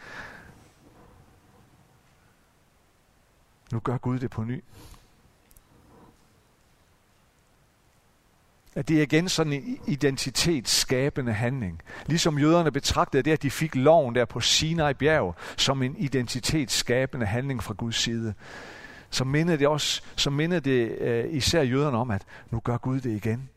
nu 3.72 3.80
gør 3.80 3.98
Gud 3.98 4.18
det 4.18 4.30
på 4.30 4.44
ny. 4.44 4.64
At 8.78 8.88
det 8.88 8.98
er 8.98 9.02
igen 9.02 9.28
sådan 9.28 9.52
en 9.52 9.78
identitetsskabende 9.86 11.32
handling. 11.32 11.82
Ligesom 12.06 12.38
jøderne 12.38 12.70
betragtede 12.70 13.22
det, 13.22 13.32
at 13.32 13.42
de 13.42 13.50
fik 13.50 13.74
loven 13.74 14.14
der 14.14 14.24
på 14.24 14.40
Sinai 14.40 14.94
bjerg, 14.94 15.34
som 15.56 15.82
en 15.82 15.96
identitetsskabende 15.96 17.26
handling 17.26 17.62
fra 17.62 17.74
Guds 17.74 17.96
side. 17.96 18.34
Så 19.10 19.24
mindede 19.24 19.58
det 19.58 19.68
også, 19.68 20.02
så 20.16 20.30
mindede 20.30 20.60
det 20.60 21.24
uh, 21.24 21.34
især 21.34 21.62
jøderne 21.62 21.98
om, 21.98 22.10
at 22.10 22.22
nu 22.50 22.60
gør 22.60 22.76
Gud 22.76 23.00
det 23.00 23.10
igen. 23.10 23.48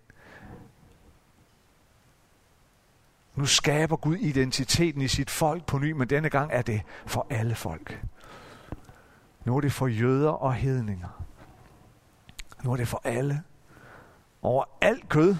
Nu 3.36 3.46
skaber 3.46 3.96
Gud 3.96 4.16
identiteten 4.16 5.02
i 5.02 5.08
sit 5.08 5.30
folk 5.30 5.66
på 5.66 5.78
ny, 5.78 5.92
men 5.92 6.10
denne 6.10 6.30
gang 6.30 6.52
er 6.54 6.62
det 6.62 6.82
for 7.06 7.28
alle 7.30 7.56
folk. 7.56 8.02
Nu 9.46 9.58
er 9.58 9.62
det 9.62 9.74
for 9.74 9.88
jøder 9.88 10.30
og 10.30 10.54
hedninger. 10.54 11.26
Nu 12.64 12.72
er 12.72 12.78
det 12.78 12.88
for 12.88 13.02
alle. 13.04 13.44
Over 14.42 14.64
alt 14.82 15.10
kød, 15.10 15.36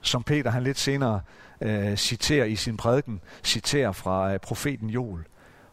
som 0.00 0.22
Peter 0.22 0.50
han 0.50 0.62
lidt 0.62 0.78
senere 0.78 1.20
øh, 1.60 1.96
citerer 1.96 2.44
i 2.44 2.56
sin 2.56 2.76
prædiken, 2.76 3.20
citerer 3.44 3.92
fra 3.92 4.32
øh, 4.32 4.38
profeten 4.40 4.90
Joel. 4.90 5.24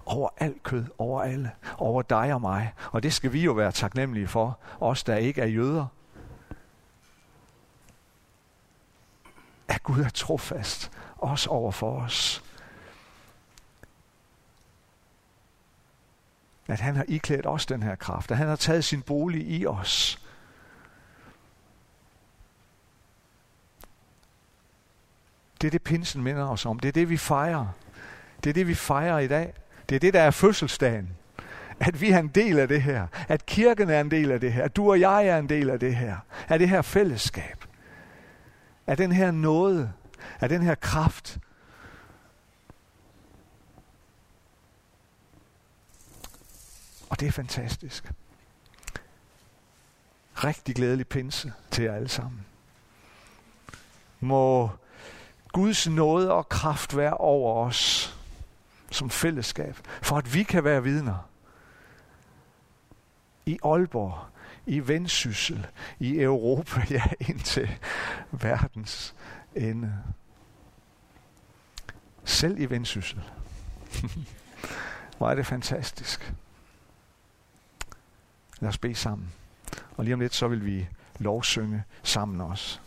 Over 0.06 0.30
alt 0.38 0.63
kød, 0.63 0.86
over 0.97 1.21
alle, 1.21 1.52
over 1.78 2.02
dig 2.02 2.34
og 2.34 2.41
mig. 2.41 2.73
Og 2.91 3.04
det 3.04 3.13
skal 3.13 3.34
vi 3.34 3.43
jo 3.43 3.52
være 3.52 3.71
taknemmelige 3.71 4.28
for, 4.28 4.60
os 4.80 5.04
der 5.04 5.15
ikke 5.15 5.41
er 5.41 5.45
jøder. 5.45 5.88
At 9.67 9.84
Gud 9.84 9.99
er 9.99 10.10
trofast, 10.10 10.91
også 11.17 11.49
over 11.49 11.71
for 11.71 12.02
os. 12.02 12.43
At 16.67 16.80
han 16.80 16.95
har 16.95 17.06
iklædt 17.08 17.45
os 17.45 17.65
den 17.65 17.84
her 17.84 17.95
kraft, 17.95 18.32
at 18.32 18.38
han 18.38 18.47
har 18.47 18.56
taget 18.56 18.84
sin 18.84 19.02
bolig 19.02 19.47
i 19.47 19.65
os. 19.65 20.23
Det 25.62 25.67
er 25.67 25.72
det, 25.72 25.82
pinsen 25.82 26.24
minder 26.24 26.48
os 26.48 26.65
om. 26.65 26.80
Det 26.80 26.88
er 26.88 26.91
det, 26.91 27.10
vi 27.10 27.17
fejrer. 27.17 27.67
Det 28.43 28.50
er 28.50 28.54
det, 28.54 28.67
vi 28.67 28.76
fejrer 28.76 29.19
i 29.19 29.28
dag. 29.28 29.54
Det 29.89 29.95
er 29.95 30.00
det, 30.00 30.13
der 30.13 30.22
er 30.22 30.32
fødselsdagen. 30.32 31.10
At 31.80 32.02
vi 32.02 32.12
er 32.12 32.19
en 32.19 32.28
del 32.28 32.60
af 32.60 32.67
det 32.67 32.82
her. 32.82 33.08
At 33.28 33.45
kirken 33.45 33.89
er 33.89 34.02
en 34.02 34.12
del 34.12 34.32
af 34.32 34.39
det 34.39 34.54
her. 34.54 34.63
At 34.63 34.76
du 34.76 34.89
og 34.89 35.00
jeg 35.00 35.28
er 35.28 35.38
en 35.38 35.50
del 35.50 35.69
af 35.69 35.80
det 35.80 35.95
her. 35.95 36.17
Af 36.50 36.60
det 36.60 36.69
her 36.69 36.82
fællesskab. 36.82 37.65
Af 38.88 38.98
den 38.98 39.12
her 39.12 39.32
nåde. 39.32 39.93
Af 40.41 40.50
den 40.50 40.62
her 40.62 40.76
kraft. 40.76 41.39
Og 47.10 47.19
det 47.19 47.28
er 47.28 47.32
fantastisk. 47.32 48.12
Rigtig 50.34 50.76
glædelig 50.76 51.08
pinse 51.08 51.54
til 51.72 51.84
jer 51.84 51.93
alle 51.93 52.10
sammen. 52.10 52.45
Må 54.19 54.69
Guds 55.52 55.90
nåde 55.90 56.34
og 56.34 56.50
kraft 56.50 56.98
være 56.98 57.14
over 57.14 57.66
os 57.66 58.16
som 58.92 59.10
fællesskab, 59.10 59.78
for 60.02 60.18
at 60.18 60.34
vi 60.34 60.44
kan 60.44 60.64
være 60.64 60.84
vidner. 60.84 61.30
I 63.46 63.60
Aalborg, 63.64 64.26
i 64.66 64.88
Vendsyssel, 64.88 65.68
i 66.00 66.22
Europa, 66.22 66.86
ja, 66.90 67.04
indtil 67.20 67.80
verdens 68.32 69.16
ende. 69.56 70.04
Selv 72.24 72.60
i 72.60 72.66
Vendsyssel. 72.66 73.22
Hvor 75.18 75.30
er 75.30 75.36
det 75.36 75.46
fantastisk. 75.46 76.34
Lad 78.60 78.70
os 78.70 78.78
bede 78.78 78.96
sammen. 78.96 79.34
Og 79.98 80.04
lige 80.04 80.14
om 80.14 80.20
lidt, 80.20 80.36
så 80.36 80.48
vil 80.48 80.66
vi 80.66 80.88
lovsynge 81.20 81.84
sammen 82.04 82.42
også. 82.42 82.80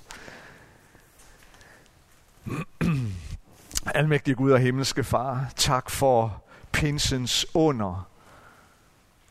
Almægtige 3.95 4.35
Gud 4.35 4.51
og 4.51 4.61
himmelske 4.61 5.05
Far, 5.05 5.53
tak 5.57 5.91
for 5.91 6.43
pinsens 6.73 7.47
under 7.55 8.09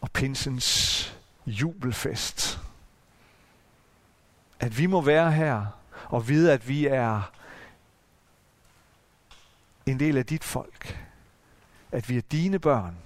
og 0.02 0.12
pinsens 0.12 1.18
jubelfest. 1.46 2.60
At 4.60 4.78
vi 4.78 4.86
må 4.86 5.02
være 5.02 5.32
her 5.32 5.66
og 6.06 6.28
vide, 6.28 6.54
at 6.54 6.68
vi 6.68 6.88
er 6.88 7.32
en 9.86 10.00
del 10.00 10.18
af 10.18 10.26
dit 10.26 10.44
folk. 10.44 11.08
At 11.92 12.10
vi 12.10 12.18
er 12.18 12.22
dine 12.22 12.60
børn. 12.60 12.98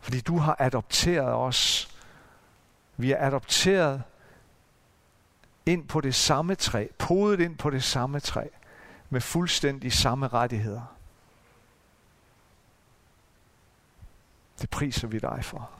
Fordi 0.00 0.20
du 0.20 0.38
har 0.38 0.56
adopteret 0.58 1.34
os. 1.34 1.88
Vi 2.96 3.12
er 3.12 3.26
adopteret 3.26 4.02
ind 5.66 5.88
på 5.88 6.00
det 6.00 6.14
samme 6.14 6.54
træ, 6.54 6.86
podet 6.98 7.40
ind 7.40 7.56
på 7.56 7.70
det 7.70 7.82
samme 7.82 8.20
træ, 8.20 8.46
med 9.10 9.20
fuldstændig 9.20 9.92
samme 9.92 10.28
rettigheder. 10.28 10.96
Det 14.60 14.70
priser 14.70 15.08
vi 15.08 15.18
dig 15.18 15.40
for. 15.42 15.70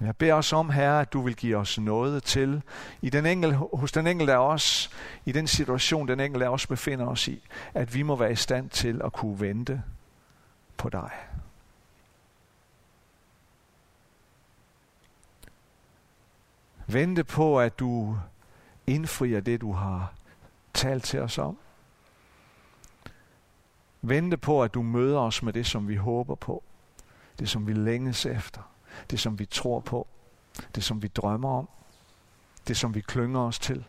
Jeg 0.00 0.16
beder 0.16 0.34
os 0.34 0.52
om, 0.52 0.70
Herre, 0.70 1.00
at 1.00 1.12
du 1.12 1.20
vil 1.22 1.36
give 1.36 1.56
os 1.56 1.78
noget 1.78 2.22
til, 2.22 2.62
i 3.02 3.10
den 3.10 3.26
enkel, 3.26 3.54
hos 3.54 3.92
den 3.92 4.06
enkelte 4.06 4.32
af 4.32 4.38
os, 4.38 4.90
i 5.24 5.32
den 5.32 5.46
situation, 5.46 6.08
den 6.08 6.20
enkelte 6.20 6.46
af 6.46 6.50
os 6.50 6.66
befinder 6.66 7.06
os 7.06 7.28
i, 7.28 7.42
at 7.74 7.94
vi 7.94 8.02
må 8.02 8.16
være 8.16 8.32
i 8.32 8.36
stand 8.36 8.70
til 8.70 9.00
at 9.04 9.12
kunne 9.12 9.40
vente 9.40 9.82
på 10.76 10.88
dig. 10.88 11.10
Vente 16.86 17.24
på, 17.24 17.60
at 17.60 17.78
du 17.78 18.18
indfrier 18.86 19.40
det, 19.40 19.60
du 19.60 19.72
har 19.72 20.12
talt 20.74 21.04
til 21.04 21.20
os 21.20 21.38
om. 21.38 21.58
Vente 24.02 24.36
på, 24.36 24.62
at 24.62 24.74
du 24.74 24.82
møder 24.82 25.20
os 25.20 25.42
med 25.42 25.52
det, 25.52 25.66
som 25.66 25.88
vi 25.88 25.96
håber 25.96 26.34
på. 26.34 26.62
Det, 27.38 27.48
som 27.48 27.66
vi 27.66 27.72
længes 27.72 28.26
efter. 28.26 28.62
Det, 29.10 29.20
som 29.20 29.38
vi 29.38 29.46
tror 29.46 29.80
på. 29.80 30.06
Det, 30.74 30.84
som 30.84 31.02
vi 31.02 31.08
drømmer 31.08 31.58
om. 31.58 31.68
Det, 32.68 32.76
som 32.76 32.94
vi 32.94 33.00
klynger 33.00 33.40
os 33.40 33.58
til. 33.58 33.84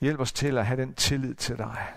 Hjælp 0.00 0.20
os 0.20 0.32
til 0.32 0.58
at 0.58 0.66
have 0.66 0.80
den 0.80 0.94
tillid 0.94 1.34
til 1.34 1.58
dig. 1.58 1.92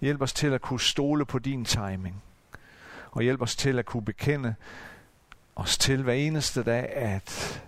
Hjælp 0.00 0.22
os 0.22 0.32
til 0.32 0.52
at 0.52 0.60
kunne 0.60 0.80
stole 0.80 1.26
på 1.26 1.38
din 1.38 1.64
timing 1.64 2.22
og 3.16 3.22
hjælp 3.22 3.42
os 3.42 3.56
til 3.56 3.78
at 3.78 3.86
kunne 3.86 4.04
bekende 4.04 4.54
os 5.56 5.78
til 5.78 6.02
hver 6.02 6.12
eneste 6.12 6.62
dag, 6.62 6.92
at 6.92 7.62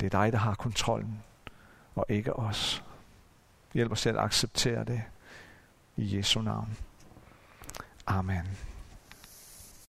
det 0.00 0.06
er 0.06 0.10
dig, 0.20 0.32
der 0.32 0.38
har 0.38 0.54
kontrollen, 0.54 1.22
og 1.94 2.06
ikke 2.08 2.32
os. 2.36 2.84
Hjælp 3.74 3.92
os 3.92 4.02
til 4.02 4.08
at 4.08 4.18
acceptere 4.18 4.84
det 4.84 5.02
i 5.96 6.16
Jesu 6.16 6.42
navn. 6.42 6.76
Amen. 8.06 8.67